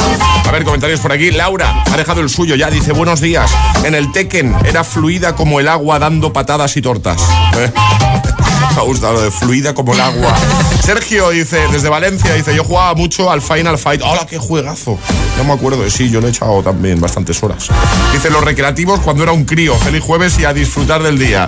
a 0.45 0.51
ver, 0.51 0.63
comentarios 0.63 0.99
por 0.99 1.11
aquí. 1.11 1.31
Laura 1.31 1.83
ha 1.91 1.97
dejado 1.97 2.21
el 2.21 2.29
suyo 2.29 2.55
ya, 2.55 2.69
dice 2.69 2.93
buenos 2.93 3.21
días. 3.21 3.51
En 3.83 3.93
el 3.93 4.11
Tekken 4.11 4.55
era 4.65 4.83
fluida 4.83 5.35
como 5.35 5.59
el 5.59 5.67
agua 5.67 5.99
dando 5.99 6.33
patadas 6.33 6.75
y 6.77 6.81
tortas. 6.81 7.21
Me 8.75 8.81
ha 8.81 8.83
gustado 8.83 9.13
lo 9.13 9.21
de 9.21 9.31
fluida 9.31 9.73
como 9.73 9.93
el 9.93 10.01
agua. 10.01 10.35
Sergio 10.83 11.29
dice, 11.29 11.59
desde 11.71 11.89
Valencia, 11.89 12.33
dice, 12.33 12.55
yo 12.55 12.63
jugaba 12.63 12.93
mucho 12.95 13.31
al 13.31 13.41
Final 13.41 13.77
Fight. 13.77 14.01
¡Hola, 14.03 14.25
qué 14.27 14.37
juegazo! 14.37 14.97
No 15.37 15.43
me 15.43 15.53
acuerdo 15.53 15.89
sí, 15.89 16.09
yo 16.09 16.21
lo 16.21 16.27
he 16.27 16.29
echado 16.31 16.61
también 16.63 16.99
bastantes 16.99 17.41
horas. 17.43 17.69
Dice, 18.11 18.29
los 18.29 18.43
recreativos 18.43 18.99
cuando 18.99 19.23
era 19.23 19.31
un 19.31 19.45
crío. 19.45 19.75
Feliz 19.75 20.01
jueves 20.01 20.37
y 20.39 20.45
a 20.45 20.53
disfrutar 20.53 21.03
del 21.03 21.19
día. 21.19 21.47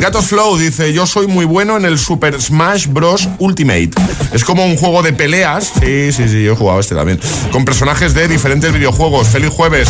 Gatos 0.00 0.26
Flow 0.26 0.56
dice, 0.56 0.92
yo 0.92 1.06
soy 1.06 1.26
muy 1.26 1.44
bueno 1.44 1.76
en 1.76 1.84
el 1.84 1.98
Super 1.98 2.40
Smash 2.40 2.86
Bros. 2.88 3.28
Ultimate. 3.38 3.90
Es 4.32 4.44
como 4.44 4.64
un 4.64 4.76
juego 4.76 5.02
de 5.02 5.12
peleas. 5.12 5.72
Sí, 5.80 6.12
sí, 6.12 6.28
sí, 6.28 6.42
yo 6.42 6.52
he 6.52 6.56
jugado 6.56 6.80
este 6.80 6.94
también. 6.94 7.20
Con 7.52 7.64
personajes 7.64 8.14
de 8.14 8.28
diferentes 8.28 8.72
videojuegos. 8.72 9.28
Feliz 9.28 9.50
jueves. 9.50 9.88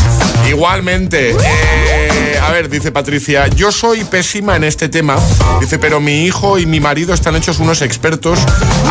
Igualmente. 0.48 1.30
Eh, 1.30 2.38
a 2.42 2.50
ver, 2.50 2.68
dice 2.68 2.92
Patricia, 2.92 3.48
yo 3.48 3.72
soy 3.72 4.04
pésima 4.04 4.56
en 4.56 4.64
este 4.64 4.88
tema. 4.88 5.16
Dice, 5.60 5.78
pero 5.78 6.00
mi 6.00 6.24
hijo 6.24 6.58
y 6.58 6.66
mi 6.66 6.73
marido 6.80 7.14
están 7.14 7.36
hechos 7.36 7.58
unos 7.58 7.82
expertos. 7.82 8.38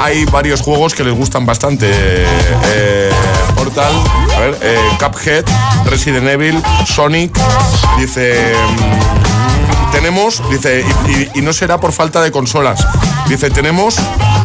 Hay 0.02 0.26
varios 0.26 0.62
juegos 0.62 0.94
que 0.94 1.04
les 1.04 1.14
gustan 1.14 1.46
bastante. 1.46 1.90
Eh, 1.92 3.12
Portal, 3.56 3.94
a 4.36 4.40
ver, 4.40 4.58
eh, 4.62 4.78
Cuphead, 5.00 5.46
Resident 5.86 6.28
Evil, 6.28 6.62
Sonic. 6.86 7.38
Dice. 8.00 8.54
Tenemos, 9.94 10.42
dice, 10.50 10.84
y, 11.08 11.12
y- 11.12 11.30
y 11.36 11.42
no 11.42 11.54
será 11.54 11.80
por 11.80 11.94
falta 11.94 12.22
de 12.22 12.32
consolas. 12.32 12.86
Dice, 13.30 13.50
tenemos 13.50 13.96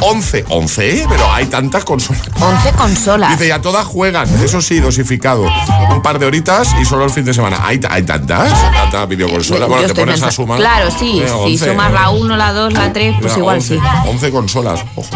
11. 0.01 0.45
11, 0.49 1.07
pero 1.09 1.33
hay 1.33 1.47
tantas 1.47 1.85
consolas. 1.85 2.23
11 2.41 2.73
consolas. 2.73 3.31
Dice, 3.33 3.49
ya 3.49 3.61
todas 3.61 3.85
juegan, 3.87 4.29
eso 4.45 4.61
sí, 4.61 4.79
dosificado. 4.79 5.47
Un 5.91 6.01
par 6.03 6.19
de 6.21 6.27
horitas 6.27 6.69
y 6.81 6.85
solo 6.85 7.05
el 7.05 7.11
fin 7.11 7.25
de 7.25 7.35
semana. 7.35 7.59
¿Hay, 7.67 7.81
hay 7.91 8.03
tantas? 8.05 8.53
¿Tantas 8.73 9.09
videoconsolas? 9.09 9.63
Yo 9.63 9.69
Bueno, 9.69 9.81
te 9.83 9.87
estoy 9.89 10.05
pones 10.05 10.23
a 10.23 10.31
sumar. 10.31 10.59
Claro, 10.59 10.91
sí. 10.97 11.21
Eh, 11.25 11.27
Si 11.29 11.35
11. 11.55 11.71
sumas 11.71 11.93
la 11.93 12.11
1, 12.11 12.37
la 12.37 12.53
2, 12.53 12.73
la 12.75 12.93
3, 12.93 13.15
pues 13.21 13.25
Mira, 13.33 13.39
igual 13.39 13.57
11, 13.57 13.75
sí. 13.75 13.81
11 14.07 14.31
consolas. 14.31 14.81
Ojo. 14.95 15.09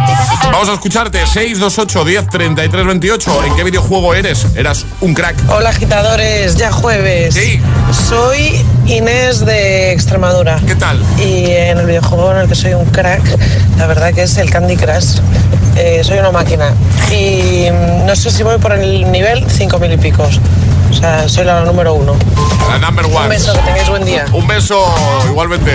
Vamos 0.51 0.69
a 0.69 0.73
escucharte. 0.73 1.25
628 1.27 2.05
10 2.05 2.29
33 2.29 2.87
28. 2.87 3.45
¿En 3.45 3.55
qué 3.55 3.65
videojuego 3.65 4.15
eres? 4.15 4.47
Eras 4.57 4.87
un 5.01 5.15
crack. 5.15 5.37
Hola 5.49 5.71
agitadores, 5.71 6.57
ya 6.57 6.73
jueves. 6.73 7.35
Sí. 7.35 7.61
Soy 8.09 8.65
Inés 8.87 9.45
de 9.45 9.93
Extremadura. 9.93 10.22
¿Qué 10.69 10.77
tal? 10.77 11.03
Y 11.19 11.51
en 11.51 11.79
el 11.79 11.87
videojuego 11.87 12.31
en 12.31 12.39
el 12.43 12.49
que 12.49 12.55
soy 12.55 12.75
un 12.75 12.85
crack, 12.85 13.21
la 13.77 13.89
verdad 13.89 14.15
que 14.15 14.23
es 14.23 14.37
el 14.37 14.49
Candy 14.51 14.77
Crush. 14.77 15.19
Eh, 15.75 16.01
soy 16.05 16.19
una 16.19 16.31
máquina. 16.31 16.73
Y 17.11 17.67
mm, 17.69 18.07
no 18.07 18.15
sé 18.15 18.31
si 18.31 18.45
voy 18.45 18.57
por 18.59 18.73
el 18.73 19.11
nivel 19.11 19.51
5000 19.51 19.93
y 19.93 19.97
picos. 19.97 20.39
O 20.93 20.95
sea, 20.95 21.29
soy 21.29 21.45
la 21.45 21.65
número 21.65 21.95
uno. 21.95 22.15
La 22.71 22.79
number 22.79 23.07
one. 23.07 23.25
Un 23.25 23.29
beso, 23.31 23.53
que 23.53 23.59
tengáis 23.63 23.89
buen 23.89 24.05
día. 24.05 24.25
Un 24.33 24.47
beso, 24.47 24.95
igualmente. 25.29 25.73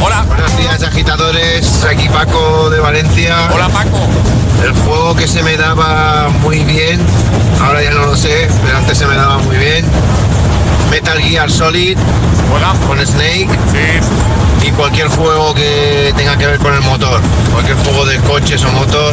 Hola. 0.00 0.24
Buenos 0.28 0.56
días, 0.56 0.82
agitadores. 0.82 1.84
Aquí 1.84 2.08
Paco 2.08 2.70
de 2.70 2.80
Valencia. 2.80 3.50
Hola, 3.52 3.68
Paco. 3.68 3.98
El 4.64 4.72
juego 4.72 5.14
que 5.14 5.28
se 5.28 5.42
me 5.42 5.58
daba 5.58 6.30
muy 6.40 6.60
bien, 6.60 7.00
ahora 7.60 7.82
ya 7.82 7.90
no 7.90 8.06
lo 8.06 8.16
sé, 8.16 8.48
pero 8.64 8.78
antes 8.78 8.96
se 8.96 9.04
me 9.04 9.14
daba 9.14 9.36
muy 9.40 9.58
bien. 9.58 9.84
Metal 10.94 11.20
Gear 11.20 11.50
Solid 11.50 11.98
con 12.86 13.04
Snake 13.04 13.48
y 14.62 14.70
cualquier 14.70 15.08
juego 15.08 15.52
que 15.52 16.14
tenga 16.16 16.38
que 16.38 16.46
ver 16.46 16.58
con 16.60 16.72
el 16.72 16.82
motor, 16.82 17.20
cualquier 17.50 17.76
juego 17.78 18.06
de 18.06 18.16
coches 18.20 18.62
o 18.62 18.70
motor, 18.70 19.12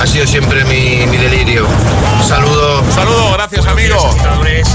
ha 0.00 0.06
sido 0.06 0.26
siempre 0.26 0.64
mi, 0.64 1.04
mi 1.08 1.18
delirio. 1.18 1.66
Un 1.66 2.24
saludo. 2.26 2.82
Saludo, 2.90 3.32
gracias 3.34 3.66
amigo. 3.66 3.96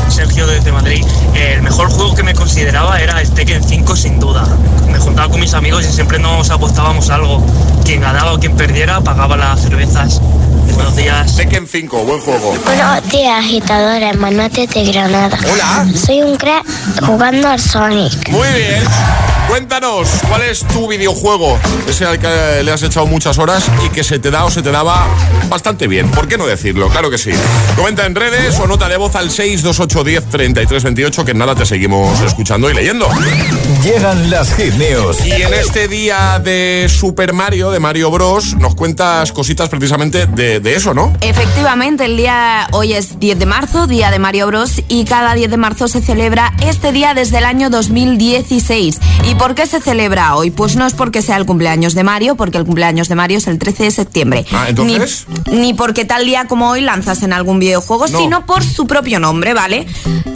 Sergio 0.07 0.45
desde 0.45 0.71
Madrid. 0.71 1.03
El 1.33 1.63
mejor 1.63 1.89
juego 1.89 2.13
que 2.13 2.21
me 2.21 2.35
consideraba 2.35 3.01
era 3.01 3.19
el 3.19 3.31
Tekken 3.31 3.63
5 3.63 3.95
sin 3.95 4.19
duda. 4.19 4.45
Me 4.87 4.99
juntaba 4.99 5.29
con 5.29 5.39
mis 5.39 5.55
amigos 5.55 5.83
y 5.87 5.91
siempre 5.91 6.19
nos 6.19 6.51
apostábamos 6.51 7.09
algo. 7.09 7.43
Quien 7.83 8.01
ganaba 8.01 8.33
o 8.33 8.39
quien 8.39 8.55
perdiera 8.55 9.01
pagaba 9.01 9.35
las 9.35 9.61
cervezas. 9.61 10.21
Buenos 10.73 10.95
días. 10.95 11.35
Tekken 11.35 11.67
5, 11.67 12.03
buen 12.03 12.19
juego. 12.19 12.53
Buenos 12.65 13.09
días, 13.09 13.39
agitadores, 13.39 14.15
Manate 14.17 14.67
de 14.67 14.83
Granada. 14.85 15.37
Hola. 15.51 15.87
Soy 15.95 16.21
un 16.21 16.35
crack 16.37 16.65
jugando 17.05 17.47
al 17.47 17.59
Sonic. 17.59 18.29
Muy 18.29 18.47
bien. 18.55 18.83
Cuéntanos, 19.51 20.07
¿cuál 20.29 20.43
es 20.43 20.65
tu 20.65 20.87
videojuego? 20.87 21.59
Ese 21.85 22.05
al 22.05 22.17
que 22.19 22.63
le 22.63 22.71
has 22.71 22.83
echado 22.83 23.05
muchas 23.05 23.37
horas 23.37 23.69
y 23.85 23.89
que 23.89 24.01
se 24.01 24.17
te 24.17 24.31
da 24.31 24.45
o 24.45 24.49
se 24.49 24.61
te 24.61 24.71
daba 24.71 25.05
bastante 25.49 25.89
bien. 25.89 26.09
¿Por 26.09 26.29
qué 26.29 26.37
no 26.37 26.47
decirlo? 26.47 26.87
Claro 26.87 27.11
que 27.11 27.17
sí. 27.17 27.31
Comenta 27.75 28.05
en 28.05 28.15
redes 28.15 28.57
o 28.61 28.67
nota 28.67 28.87
de 28.87 28.95
voz 28.95 29.13
al 29.17 29.29
628103328 29.29 31.25
que 31.25 31.31
en 31.31 31.37
nada 31.37 31.53
te 31.53 31.65
seguimos 31.65 32.17
escuchando 32.21 32.69
y 32.69 32.73
leyendo. 32.73 33.09
Llegan 33.83 34.29
las 34.29 34.53
hit 34.55 34.73
news. 34.75 35.25
Y 35.25 35.33
en 35.33 35.53
este 35.53 35.89
día 35.89 36.39
de 36.39 36.87
Super 36.87 37.33
Mario, 37.33 37.71
de 37.71 37.81
Mario 37.81 38.09
Bros, 38.09 38.55
nos 38.55 38.73
cuentas 38.73 39.33
cositas 39.33 39.67
precisamente 39.67 40.27
de, 40.27 40.61
de 40.61 40.75
eso, 40.75 40.93
¿no? 40.93 41.11
Efectivamente, 41.19 42.05
el 42.05 42.15
día 42.15 42.69
hoy 42.71 42.93
es 42.93 43.19
10 43.19 43.37
de 43.37 43.45
marzo, 43.45 43.85
día 43.85 44.11
de 44.11 44.19
Mario 44.19 44.47
Bros. 44.47 44.81
Y 44.87 45.03
cada 45.03 45.33
10 45.33 45.51
de 45.51 45.57
marzo 45.57 45.89
se 45.89 46.01
celebra 46.01 46.53
este 46.61 46.93
día 46.93 47.13
desde 47.13 47.39
el 47.39 47.43
año 47.43 47.69
2016. 47.69 48.97
¿Y 49.29 49.35
por 49.41 49.55
qué 49.55 49.65
se 49.65 49.81
celebra 49.81 50.35
hoy? 50.35 50.51
Pues 50.51 50.75
no 50.75 50.85
es 50.85 50.93
porque 50.93 51.23
sea 51.23 51.35
el 51.37 51.47
cumpleaños 51.47 51.95
de 51.95 52.03
Mario, 52.03 52.35
porque 52.35 52.59
el 52.59 52.65
cumpleaños 52.65 53.09
de 53.09 53.15
Mario 53.15 53.39
es 53.39 53.47
el 53.47 53.57
13 53.57 53.85
de 53.85 53.91
septiembre. 53.91 54.45
Ah, 54.51 54.67
¿entonces? 54.69 55.25
Ni, 55.51 55.57
ni 55.57 55.73
porque 55.73 56.05
tal 56.05 56.25
día 56.25 56.45
como 56.45 56.69
hoy 56.69 56.81
lanzas 56.81 57.23
en 57.23 57.33
algún 57.33 57.57
videojuego, 57.57 58.07
No. 58.07 58.19
sino 58.19 58.45
por 58.45 58.63
su 58.63 58.85
propio 58.85 59.19
nombre, 59.19 59.55
¿vale? 59.55 59.87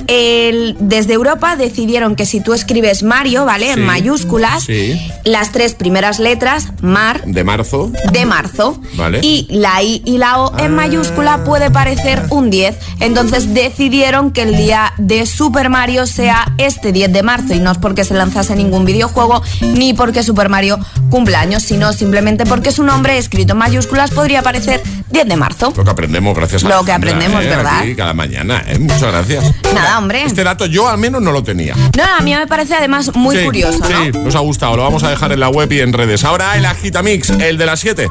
El- 0.07 0.75
desde 0.79 1.13
Europa 1.13 1.55
decidieron 1.55 2.15
que 2.15 2.25
si 2.25 2.39
tú 2.41 2.53
escribes 2.53 3.03
Mario, 3.03 3.45
¿vale? 3.45 3.67
Sí. 3.67 3.79
En 3.79 3.85
mayúsculas, 3.85 4.63
Sí. 4.63 4.99
las 5.23 5.51
tres 5.51 5.75
primeras 5.75 6.19
letras, 6.19 6.69
Mar, 6.81 7.21
De 7.25 7.43
marzo. 7.43 7.91
de 8.11 8.25
marzo. 8.25 8.79
Vale. 8.95 9.19
Y 9.21 9.47
la 9.51 9.83
I 9.83 10.01
y 10.05 10.17
la 10.17 10.39
O 10.39 10.57
en 10.59 10.73
mayúscula 10.75 11.43
puede 11.43 11.69
parecer 11.71 12.23
un 12.31 12.49
10. 12.49 12.75
Entonces 12.99 13.53
decidieron 13.53 14.31
que 14.31 14.41
el 14.43 14.57
día 14.57 14.93
de 14.97 15.25
Super 15.27 15.69
Mario 15.69 16.05
sea 16.07 16.53
este 16.57 16.91
10 16.91 17.11
de 17.13 17.21
marzo. 17.23 17.53
Y 17.53 17.59
no 17.59 17.71
es 17.71 17.77
porque 17.77 18.03
se 18.03 18.13
lanzase 18.15 18.55
ningún 18.55 18.85
videojuego 18.95 19.41
ni 19.61 19.93
porque 19.93 20.23
Super 20.23 20.49
Mario 20.49 20.79
cumple 21.09 21.35
años, 21.35 21.63
sino 21.63 21.93
simplemente 21.93 22.45
porque 22.45 22.71
su 22.71 22.83
nombre 22.83 23.17
escrito 23.17 23.53
en 23.53 23.59
mayúsculas 23.59 24.11
podría 24.11 24.41
parecer 24.41 24.81
10 25.11 25.27
de 25.27 25.35
marzo. 25.35 25.73
Lo 25.75 25.83
que 25.83 25.91
aprendemos 25.91 26.35
gracias 26.35 26.63
a 26.63 26.69
Lo 26.69 26.83
que 26.83 26.91
aprendemos, 26.91 27.43
¿eh? 27.43 27.47
¿verdad? 27.47 27.79
Aquí 27.79 27.95
cada 27.95 28.13
mañana, 28.13 28.63
¿eh? 28.67 28.79
Muchas 28.79 29.01
gracias. 29.03 29.45
Nada, 29.73 29.97
hombre. 29.97 30.23
Este 30.23 30.43
dato 30.43 30.65
yo 30.65 30.87
al 30.89 30.97
menos 30.97 31.21
no 31.21 31.31
lo 31.31 31.43
tenía. 31.43 31.75
No, 31.75 32.03
a 32.03 32.21
mí 32.21 32.33
me 32.33 32.47
parece 32.47 32.75
además 32.75 33.11
muy 33.15 33.37
Sí, 33.37 33.45
curioso, 33.45 33.79
¿no? 33.79 34.03
Sí, 34.03 34.11
nos 34.11 34.35
ha 34.35 34.39
gustado. 34.39 34.75
Lo 34.77 34.83
vamos 34.83 35.03
a 35.03 35.09
dejar 35.09 35.31
en 35.31 35.39
la 35.39 35.49
web 35.49 35.71
y 35.71 35.79
en 35.81 35.93
redes. 35.93 36.23
Ahora 36.23 36.55
el 36.55 36.65
Agitamix, 36.65 37.29
el 37.29 37.57
de 37.57 37.65
las 37.65 37.79
7. 37.79 38.09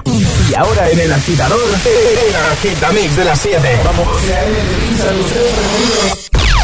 Y 0.51 0.55
ahora 0.55 0.91
en 0.91 1.01
el 1.01 1.13
agitador, 1.13 1.59
el 1.59 2.37
agitamix 2.53 3.17
de 3.17 3.25
las 3.25 3.41
7. 3.41 3.81
Vamos. 3.85 4.07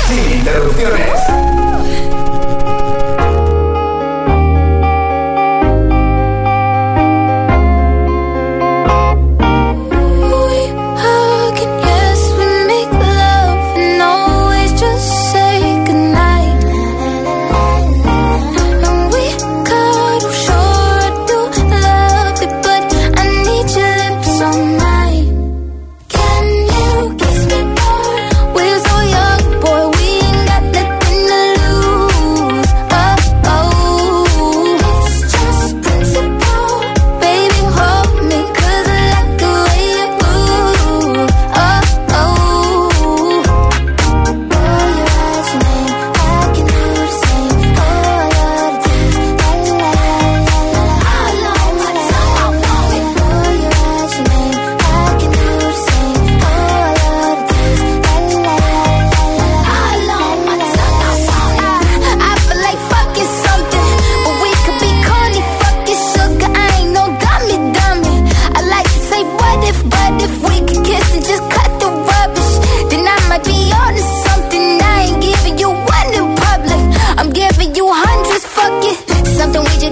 Sin 0.09 0.39
interrupciones. 0.39 1.40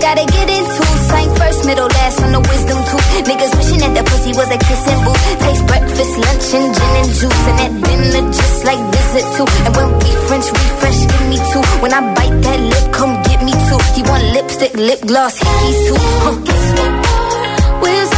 gotta 0.09 0.24
get 0.24 0.48
into. 0.48 0.82
Sign 1.09 1.28
first, 1.36 1.61
middle, 1.66 1.88
last 1.88 2.22
on 2.24 2.32
the 2.32 2.40
wisdom 2.40 2.78
tooth. 2.88 3.09
Niggas 3.28 3.52
wishing 3.59 3.80
that 3.84 3.92
the 3.92 4.04
pussy 4.09 4.32
was 4.32 4.48
a 4.48 4.59
kissing 4.68 5.00
booth. 5.04 5.22
Taste 5.44 5.64
breakfast, 5.68 6.14
lunch, 6.24 6.46
and 6.56 6.68
gin 6.76 6.92
and 7.00 7.11
juice. 7.18 7.42
And 7.48 7.56
that 7.61 7.72
dinner, 7.84 8.22
just 8.32 8.59
like 8.64 8.82
visit 8.96 9.26
too. 9.36 9.48
And 9.66 9.72
when 9.76 9.88
we 10.00 10.11
French 10.28 10.48
refresh, 10.48 11.00
give 11.12 11.24
me 11.32 11.38
two. 11.52 11.64
When 11.82 11.92
I 11.92 12.00
bite 12.16 12.38
that 12.46 12.61
lip, 12.72 12.86
come 12.98 13.12
get 13.28 13.40
me 13.44 13.52
two. 13.68 13.80
You 13.96 14.04
want 14.09 14.24
lipstick, 14.36 14.74
lip 14.74 15.00
gloss, 15.04 15.34
hickeys 15.44 15.80
too. 15.88 16.00
Huh. 16.24 16.36
We'll 17.82 18.18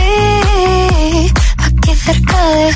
cerca 2.11 2.41
de 2.55 2.73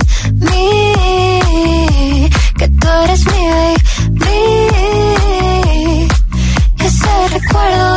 mí, 0.49 2.29
que 2.57 2.67
tú 2.67 2.87
eres 3.03 3.25
mi 3.25 3.47
baby. 4.19 4.47
Ese 6.79 7.27
recuerdo 7.33 7.94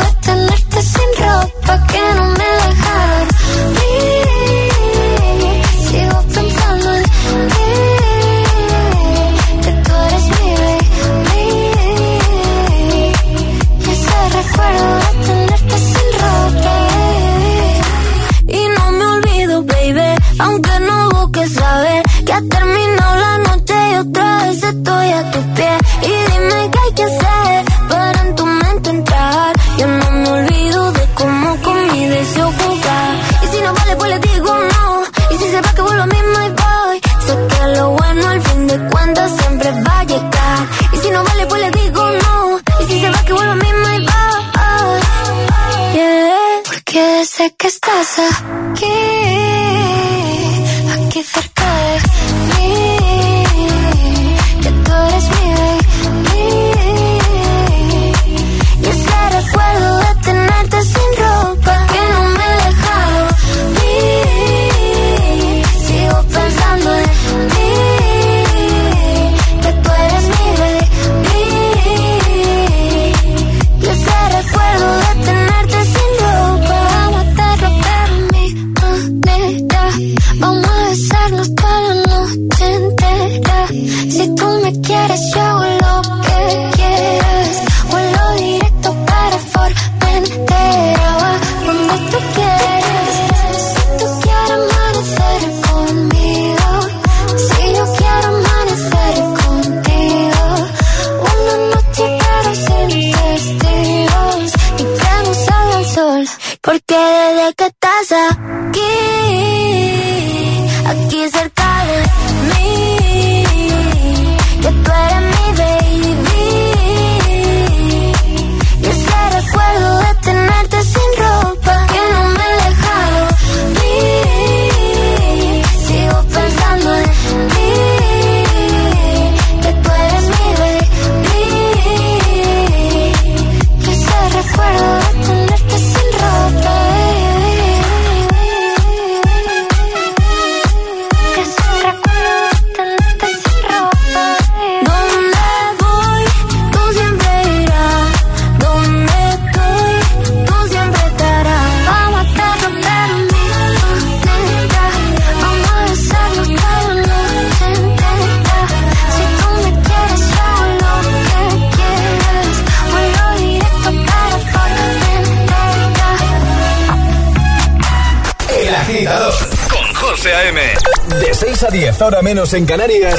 menos 172.29 172.53
en 172.53 172.67
Canarias, 172.67 173.15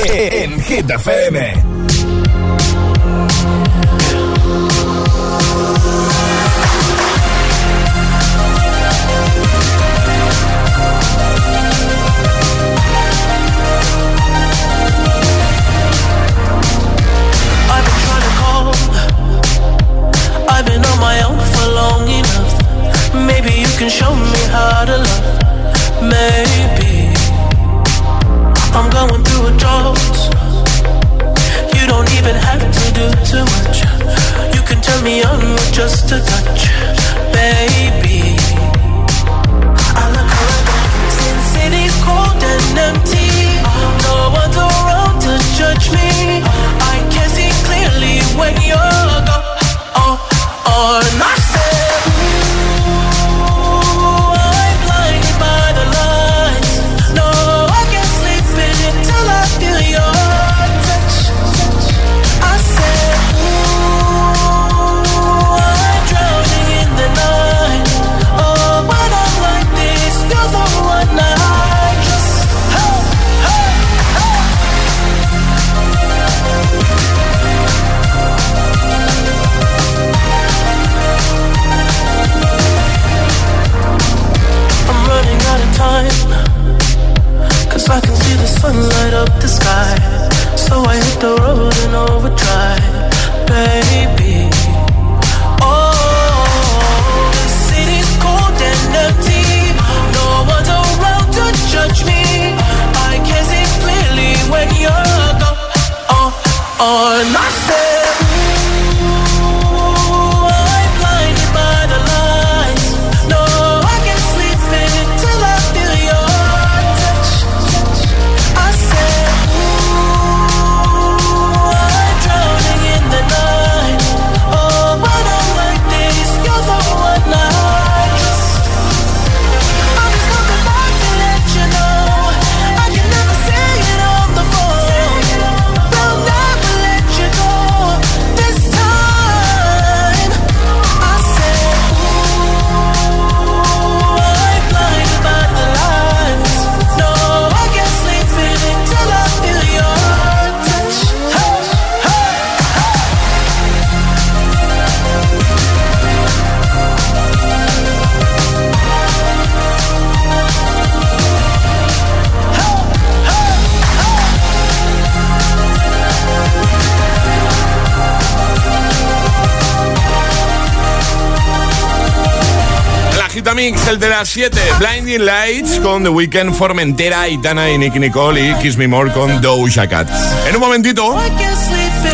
las 174.20 174.28
7, 174.28 174.60
Blinding 174.78 175.24
Lights 175.24 175.80
con 175.80 176.02
The 176.02 176.10
Weeknd, 176.10 176.52
Formentera, 176.52 177.26
Itana 177.26 177.70
y 177.70 177.78
Nick 177.78 177.94
Nicole 177.94 178.50
y 178.50 178.54
Kiss 178.56 178.76
Me 178.76 178.86
More 178.86 179.10
con 179.12 179.40
Doja 179.40 179.88
Cat. 179.88 180.10
En 180.46 180.56
un 180.56 180.60
momentito, 180.60 181.18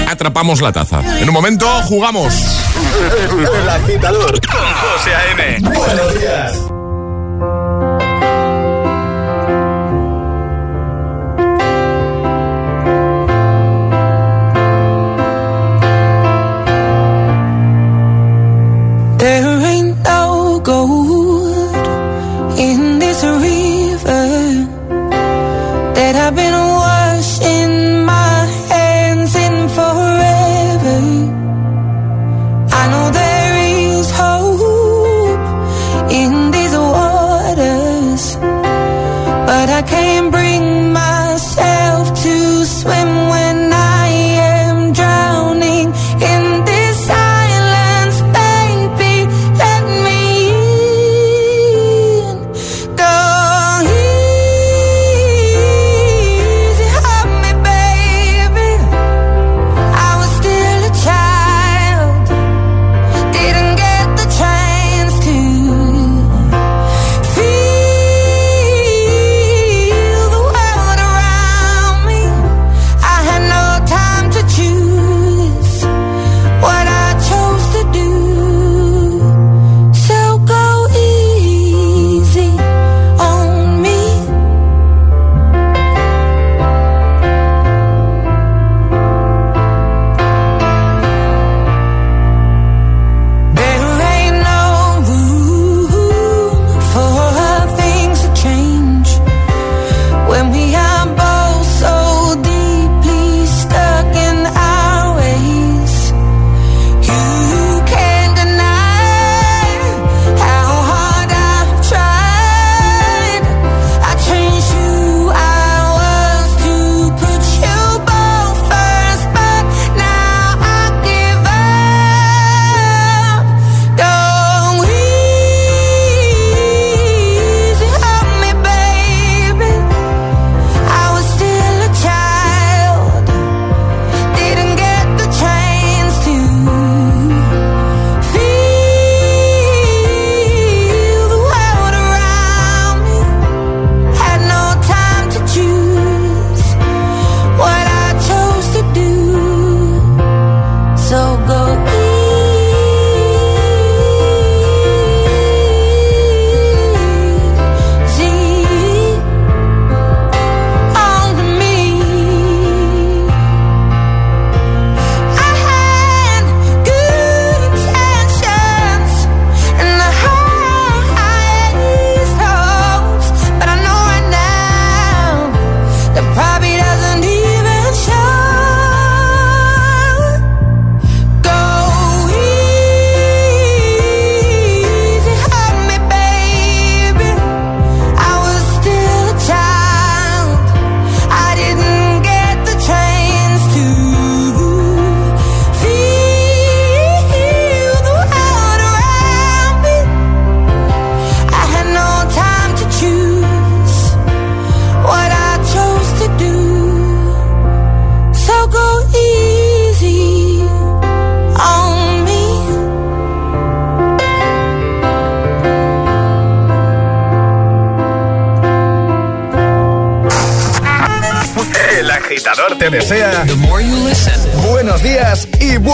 atrapamos 0.09 0.61
la 0.61 0.71
taza. 0.71 1.01
En 1.21 1.29
un 1.29 1.35
momento, 1.35 1.67
jugamos. 1.83 2.33
Buenos 5.65 6.21
días. 6.21 6.76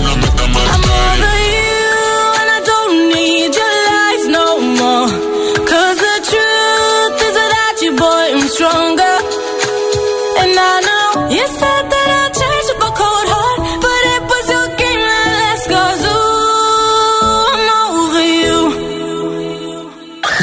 I'm 0.00 0.06
over 0.06 0.27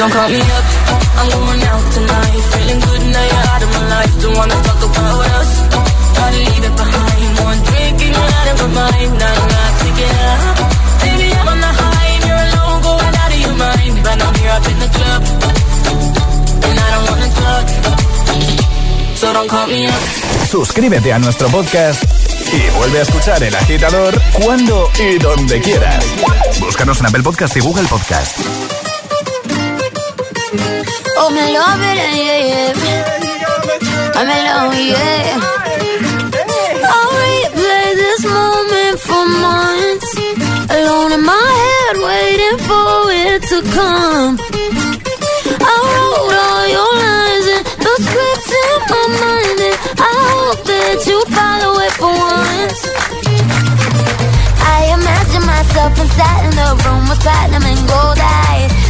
Don't 0.06 0.14
call 0.14 0.30
me 0.30 0.38
up, 0.38 0.66
I'm 1.18 1.28
going 1.34 1.64
out 1.66 1.86
tonight. 1.98 2.42
Feeling 2.54 2.80
good 2.80 3.04
now 3.10 3.26
you're 3.26 3.48
out 3.50 3.64
of 3.66 3.70
my 3.74 3.84
life. 3.90 4.14
Don't 4.22 4.38
wanna 4.38 4.58
talk 4.62 4.82
about 4.86 5.26
us. 5.34 5.52
Gotta 6.14 6.38
leave 6.46 6.66
it 6.70 6.76
behind. 6.78 7.32
One 7.42 7.60
drink 7.66 7.98
and 8.06 8.14
you're 8.14 8.32
out 8.38 8.48
of 8.54 8.58
my 8.62 8.70
mind. 8.86 9.12
Not 9.18 9.36
enough 9.46 9.76
to 9.82 9.90
get 9.98 10.14
up. 10.30 10.42
Baby, 11.02 11.28
I'm 11.34 11.48
on 11.50 11.60
the 11.60 11.72
high 11.82 12.10
and 12.14 12.24
you're 12.28 12.44
alone, 12.46 12.82
going 12.86 13.16
out 13.18 13.32
of 13.34 13.40
your 13.46 13.56
mind. 13.58 13.96
But 14.06 14.18
I'm 14.22 14.36
here 14.38 14.54
up 14.54 14.66
in 14.70 14.78
the 14.86 14.90
club, 14.94 15.22
and 16.70 16.78
I 16.86 16.88
don't 16.94 17.06
wanna 17.10 17.30
talk. 17.42 17.66
So 19.18 19.34
don't 19.34 19.50
call 19.50 19.66
me 19.74 19.88
up. 19.88 20.02
Suscríbete 20.52 21.14
a 21.14 21.18
nuestro 21.18 21.50
podcast 21.50 22.04
y 22.54 22.62
vuelve 22.78 23.00
a 23.00 23.02
escuchar 23.02 23.42
El 23.42 23.56
Agitador 23.56 24.14
cuando 24.34 24.88
y 25.00 25.18
donde 25.18 25.60
quieras. 25.62 26.06
Búscanos 26.60 27.00
en 27.00 27.08
Apple 27.08 27.24
Podcast 27.24 27.58
y 27.58 27.60
Google 27.60 27.88
Podcast. 27.88 28.85
Oh, 31.18 31.30
me 31.32 31.46
love 31.58 31.82
it, 31.82 31.98
yeah, 31.98 32.12
oh, 32.12 32.52
yeah. 32.52 33.06
I'm 34.20 34.28
alone, 34.28 34.76
yeah. 34.92 35.40
I'll 36.92 37.12
replay 37.24 37.88
this 38.04 38.22
moment 38.26 38.98
for 39.00 39.24
months. 39.46 40.12
Alone 40.76 41.12
in 41.18 41.24
my 41.24 41.48
head, 41.64 41.96
waiting 42.04 42.58
for 42.68 43.12
it 43.12 43.42
to 43.52 43.58
come. 43.76 44.34
I 45.60 45.76
wrote 45.88 46.36
all 46.36 46.66
your 46.76 46.94
lines 47.06 47.48
and 47.56 47.64
the 47.86 47.94
scripts 48.06 48.52
in 48.64 48.78
my 48.92 49.04
mind, 49.24 49.60
and 49.70 49.78
I 50.00 50.12
hope 50.36 50.62
that 50.68 50.98
you 51.08 51.18
follow 51.32 51.74
it 51.86 51.94
for 51.96 52.12
once. 52.12 52.82
I 54.76 54.92
imagine 55.00 55.46
myself 55.48 55.92
inside 55.96 56.44
in 56.50 56.54
the 56.60 56.70
room 56.84 57.04
with 57.10 57.20
platinum 57.24 57.64
and 57.64 57.82
gold 57.88 58.20
eyes. 58.20 58.85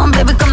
know, 0.00 0.12
but 0.12 0.16
you 0.16 0.24
don't, 0.24 0.26
baby, 0.26 0.38
come 0.38 0.49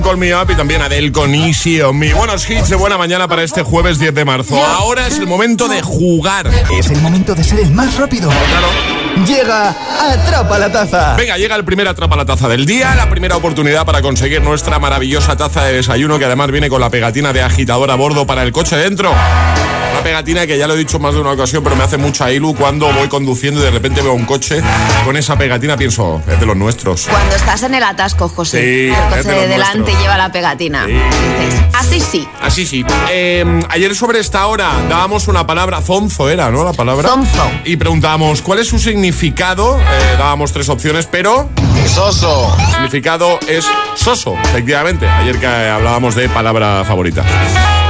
Don 0.00 0.08
Call 0.08 0.16
Me 0.16 0.34
Up 0.34 0.50
y 0.50 0.54
también 0.54 0.80
Adele 0.80 1.12
con 1.12 1.34
Easy 1.34 1.80
on 1.82 1.98
Me. 1.98 2.14
Buenos 2.14 2.48
hits 2.48 2.70
de 2.70 2.76
buena 2.76 2.96
mañana 2.96 3.28
para 3.28 3.42
este 3.42 3.62
jueves 3.62 3.98
10 3.98 4.14
de 4.14 4.24
marzo. 4.24 4.56
Ahora 4.64 5.06
es 5.06 5.18
el 5.18 5.26
momento 5.26 5.68
de 5.68 5.82
jugar. 5.82 6.50
Es 6.78 6.90
el 6.90 7.00
momento 7.02 7.34
de 7.34 7.44
ser 7.44 7.60
el 7.60 7.70
más 7.70 7.96
rápido. 7.96 8.30
Claro. 8.30 9.26
Llega 9.26 9.76
Atrapa 10.00 10.58
la 10.58 10.72
Taza. 10.72 11.16
Venga, 11.16 11.36
llega 11.36 11.54
el 11.56 11.64
primer 11.64 11.86
Atrapa 11.88 12.16
la 12.16 12.24
Taza 12.24 12.48
del 12.48 12.64
día, 12.64 12.94
la 12.94 13.10
primera 13.10 13.36
oportunidad 13.36 13.84
para 13.84 14.00
conseguir 14.00 14.40
nuestra 14.40 14.78
maravillosa 14.78 15.36
taza 15.36 15.64
de 15.64 15.74
desayuno 15.74 16.18
que 16.18 16.24
además 16.24 16.50
viene 16.50 16.70
con 16.70 16.80
la 16.80 16.88
pegatina 16.88 17.32
de 17.32 17.42
agitador 17.42 17.90
a 17.90 17.94
bordo 17.96 18.26
para 18.26 18.42
el 18.42 18.52
coche 18.52 18.76
dentro. 18.76 19.12
Una 20.00 20.04
pegatina 20.08 20.46
que 20.46 20.56
ya 20.56 20.66
lo 20.66 20.72
he 20.72 20.78
dicho 20.78 20.98
más 20.98 21.12
de 21.12 21.20
una 21.20 21.32
ocasión, 21.32 21.62
pero 21.62 21.76
me 21.76 21.84
hace 21.84 21.98
mucha 21.98 22.32
ilu 22.32 22.54
cuando 22.54 22.90
voy 22.90 23.06
conduciendo 23.08 23.60
y 23.60 23.64
de 23.64 23.70
repente 23.70 24.00
veo 24.00 24.14
un 24.14 24.24
coche 24.24 24.62
con 25.04 25.14
esa 25.14 25.36
pegatina, 25.36 25.76
pienso, 25.76 26.22
es 26.26 26.40
de 26.40 26.46
los 26.46 26.56
nuestros. 26.56 27.06
Cuando 27.06 27.36
estás 27.36 27.62
en 27.64 27.74
el 27.74 27.82
atasco, 27.82 28.26
José, 28.30 28.60
Sí, 28.62 28.86
el 28.86 28.92
es 28.94 28.98
coche 28.98 29.28
de 29.28 29.32
los 29.34 29.42
de 29.42 29.48
delante 29.48 29.78
nuestros. 29.80 30.02
lleva 30.02 30.16
la 30.16 30.32
pegatina. 30.32 30.86
Dices, 30.86 31.60
así 31.74 32.00
sí. 32.00 32.26
Así 32.40 32.64
sí. 32.64 32.82
Eh, 33.10 33.44
ayer 33.68 33.94
sobre 33.94 34.20
esta 34.20 34.46
hora 34.46 34.70
dábamos 34.88 35.28
una 35.28 35.46
palabra, 35.46 35.82
zonzo 35.82 36.30
era, 36.30 36.50
¿no? 36.50 36.64
La 36.64 36.72
palabra. 36.72 37.06
Zonzo. 37.06 37.50
Y 37.66 37.76
preguntábamos 37.76 38.40
cuál 38.40 38.60
es 38.60 38.68
su 38.68 38.78
significado. 38.78 39.78
Eh, 39.78 40.16
dábamos 40.16 40.50
tres 40.54 40.70
opciones, 40.70 41.06
pero. 41.10 41.50
Soso. 41.86 42.56
El 42.58 42.66
significado 42.72 43.38
es 43.46 43.66
soso, 43.96 44.34
efectivamente. 44.44 45.06
Ayer 45.06 45.38
que 45.38 45.46
hablábamos 45.46 46.14
de 46.14 46.26
palabra 46.30 46.84
favorita. 46.86 47.22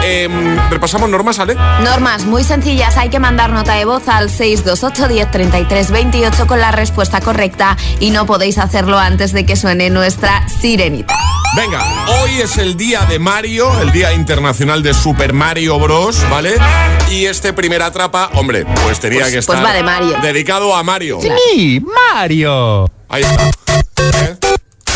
Eh, 0.03 0.29
repasamos 0.71 1.11
normas, 1.11 1.37
¿sale? 1.37 1.55
Normas 1.55 2.00
muy 2.01 2.45
sencillas, 2.45 2.97
hay 2.97 3.11
que 3.11 3.19
mandar 3.21 3.51
nota 3.53 3.75
de 3.75 3.85
voz 3.85 4.09
al 4.09 4.31
628 4.31 5.07
10 5.09 5.31
33 5.31 5.91
28 5.91 6.47
con 6.47 6.59
la 6.59 6.73
respuesta 6.73 7.21
correcta 7.21 7.77
y 8.01 8.11
no 8.11 8.25
podéis 8.25 8.57
hacerlo 8.57 8.99
antes 8.99 9.33
de 9.33 9.45
que 9.45 9.55
suene 9.55 9.91
nuestra 9.91 10.49
sirenita. 10.49 11.15
Venga, 11.57 11.85
hoy 12.23 12.41
es 12.41 12.57
el 12.57 12.77
día 12.79 13.03
de 13.03 13.19
Mario, 13.19 13.71
el 13.83 13.93
día 13.93 14.15
internacional 14.15 14.83
de 14.83 14.95
Super 14.95 15.35
Mario 15.35 15.79
Bros, 15.79 16.19
¿vale? 16.31 16.55
Y 17.11 17.27
este 17.27 17.53
primer 17.53 17.83
atrapa, 17.83 18.31
hombre, 18.35 18.65
pues 18.83 18.99
tenía 18.99 19.21
Pues- 19.21 19.33
que 19.33 19.43
pues 19.43 19.49
estar 19.59 19.65
va 19.65 19.73
de 19.75 19.83
Mario. 19.83 20.17
dedicado 20.23 20.75
a 20.75 20.83
Mario. 20.83 21.19
Sí, 21.21 21.85
Mario. 22.15 22.91
Ahí 23.11 23.23
está. 23.25 23.51
¿Eh? 24.23 24.37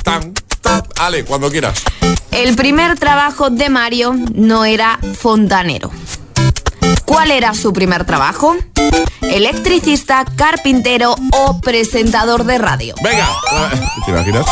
Tan, 0.02 0.32
tan. 0.62 0.82
Ale, 0.98 1.24
cuando 1.24 1.50
quieras. 1.50 1.82
El 2.30 2.56
primer 2.56 2.98
trabajo 2.98 3.48
de 3.50 3.68
Mario 3.68 4.14
no 4.34 4.64
era 4.64 4.98
fontanero. 5.20 5.90
¿Cuál 7.04 7.30
era 7.30 7.54
su 7.54 7.72
primer 7.72 8.04
trabajo? 8.04 8.56
Electricista, 9.20 10.24
carpintero 10.36 11.14
o 11.32 11.60
presentador 11.60 12.44
de 12.44 12.58
radio. 12.58 12.94
Venga, 13.02 13.28
¿te 14.04 14.10
imaginas? 14.10 14.46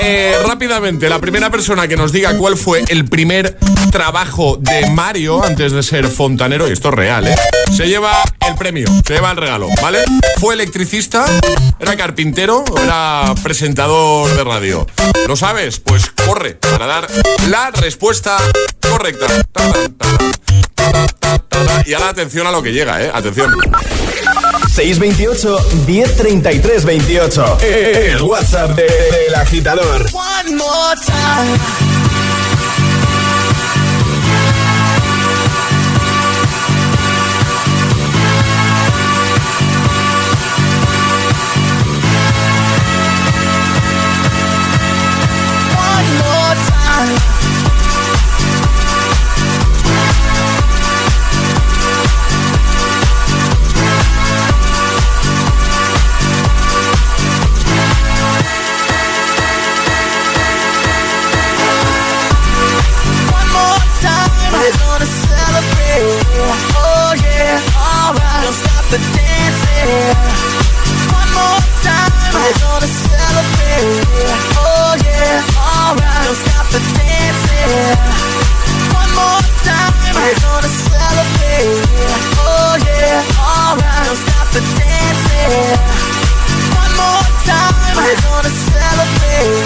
Eh, 0.00 0.36
rápidamente, 0.46 1.08
la 1.08 1.18
primera 1.20 1.50
persona 1.50 1.86
que 1.86 1.96
nos 1.96 2.12
diga 2.12 2.36
cuál 2.36 2.56
fue 2.56 2.84
el 2.88 3.04
primer 3.06 3.56
trabajo 3.90 4.58
de 4.60 4.90
Mario 4.90 5.42
antes 5.44 5.72
de 5.72 5.82
ser 5.82 6.08
fontanero, 6.08 6.68
y 6.68 6.72
esto 6.72 6.88
es 6.88 6.94
real, 6.94 7.28
¿eh? 7.28 7.36
Se 7.74 7.86
lleva 7.86 8.12
el 8.46 8.54
premio, 8.56 8.86
se 9.06 9.14
lleva 9.14 9.30
el 9.30 9.36
regalo, 9.36 9.68
¿vale? 9.80 10.00
¿Fue 10.40 10.54
electricista? 10.54 11.24
¿Era 11.78 11.96
carpintero 11.96 12.64
o 12.70 12.78
era 12.78 13.34
presentador 13.42 14.34
de 14.34 14.44
radio? 14.44 14.86
¿Lo 15.28 15.36
sabes? 15.36 15.78
Pues 15.78 16.10
corre 16.26 16.54
para 16.54 16.86
dar 16.86 17.06
la 17.48 17.70
respuesta 17.70 18.36
correcta. 18.80 19.26
Ta, 19.52 19.72
ta, 19.72 21.06
ta, 21.16 21.23
Y 21.86 21.92
ahora 21.94 22.08
atención 22.10 22.46
a 22.46 22.50
lo 22.52 22.62
que 22.62 22.72
llega, 22.72 23.02
¿eh? 23.02 23.10
Atención. 23.12 23.52
628 24.74 25.66
1033 25.86 26.84
28. 26.84 27.58
El 27.62 28.22
WhatsApp 28.22 28.70
de- 28.76 28.82
del 28.84 29.34
agitador. 29.34 30.06
One 30.12 30.56
more 30.56 30.94
time. 31.04 31.93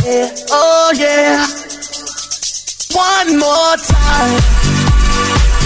Celebrate. 0.08 0.44
Oh 0.50 0.92
yeah. 0.96 1.46
One 2.94 3.38
more 3.38 3.76
time. 3.76 5.57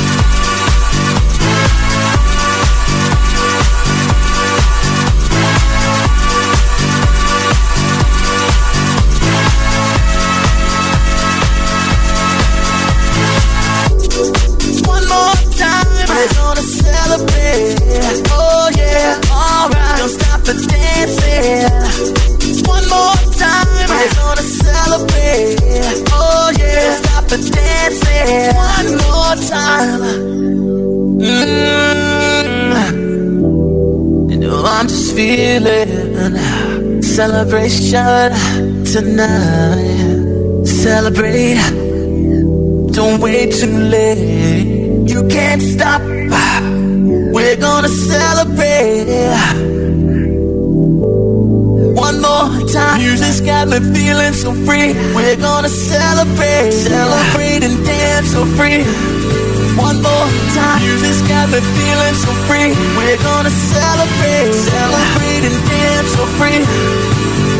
Celebration 37.53 38.85
tonight. 38.85 40.65
Celebrate. 40.65 41.61
Don't 42.93 43.21
wait 43.21 43.53
too 43.53 43.77
late. 43.93 45.07
You 45.07 45.29
can't 45.29 45.61
stop. 45.61 46.01
We're 46.01 47.57
gonna 47.57 47.89
celebrate. 47.89 49.05
One 51.95 52.23
more 52.23 52.49
time. 52.73 52.99
Music's 53.01 53.43
got 53.43 53.69
me 53.69 53.81
feeling 53.93 54.33
so 54.33 54.55
free. 54.65 54.95
We're 55.15 55.37
gonna 55.37 55.69
celebrate. 55.69 56.73
Celebrate 56.73 57.65
and 57.65 57.85
dance 57.85 58.33
so 58.33 58.47
free. 58.57 58.83
One 59.77 60.01
more 60.01 60.29
time. 60.57 60.81
Music's 60.81 61.21
got 61.29 61.51
me 61.53 61.61
feeling 61.61 62.17
so 62.25 62.33
free. 62.49 62.73
We're 62.97 63.21
gonna 63.21 63.51
celebrate. 63.51 64.55
Celebrate 64.55 65.45
and 65.49 65.59
dance 65.69 66.09
so 66.17 66.25
free. 66.41 67.12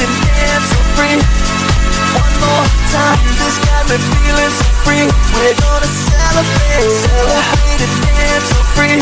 and 0.00 0.14
dance 0.24 0.66
so 0.70 0.80
free. 0.96 1.16
One 2.14 2.34
more 2.40 2.66
time. 2.92 3.18
Music's 3.24 3.58
got 3.66 3.82
me 3.90 3.96
feeling 3.98 4.52
so 4.58 4.66
free. 4.84 5.04
We're 5.34 5.56
gonna 5.58 5.90
celebrate. 5.90 6.94
Celebrate 7.04 7.80
and 7.82 7.94
dance 8.02 8.46
so 8.50 8.60
free. 8.74 8.98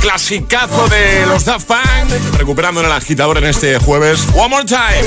Clasicazo 0.00 0.88
de 0.88 1.26
los 1.26 1.44
Daft 1.44 1.66
Punk, 1.66 2.38
recuperando 2.38 2.80
en 2.80 2.86
el 2.86 2.92
agitador 2.92 3.38
en 3.38 3.44
este 3.44 3.78
jueves. 3.78 4.26
One 4.34 4.48
more 4.48 4.64
time. 4.64 5.02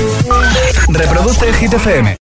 Reproduce 0.88 1.52
Hit 1.54 1.72
FM. 1.72 2.17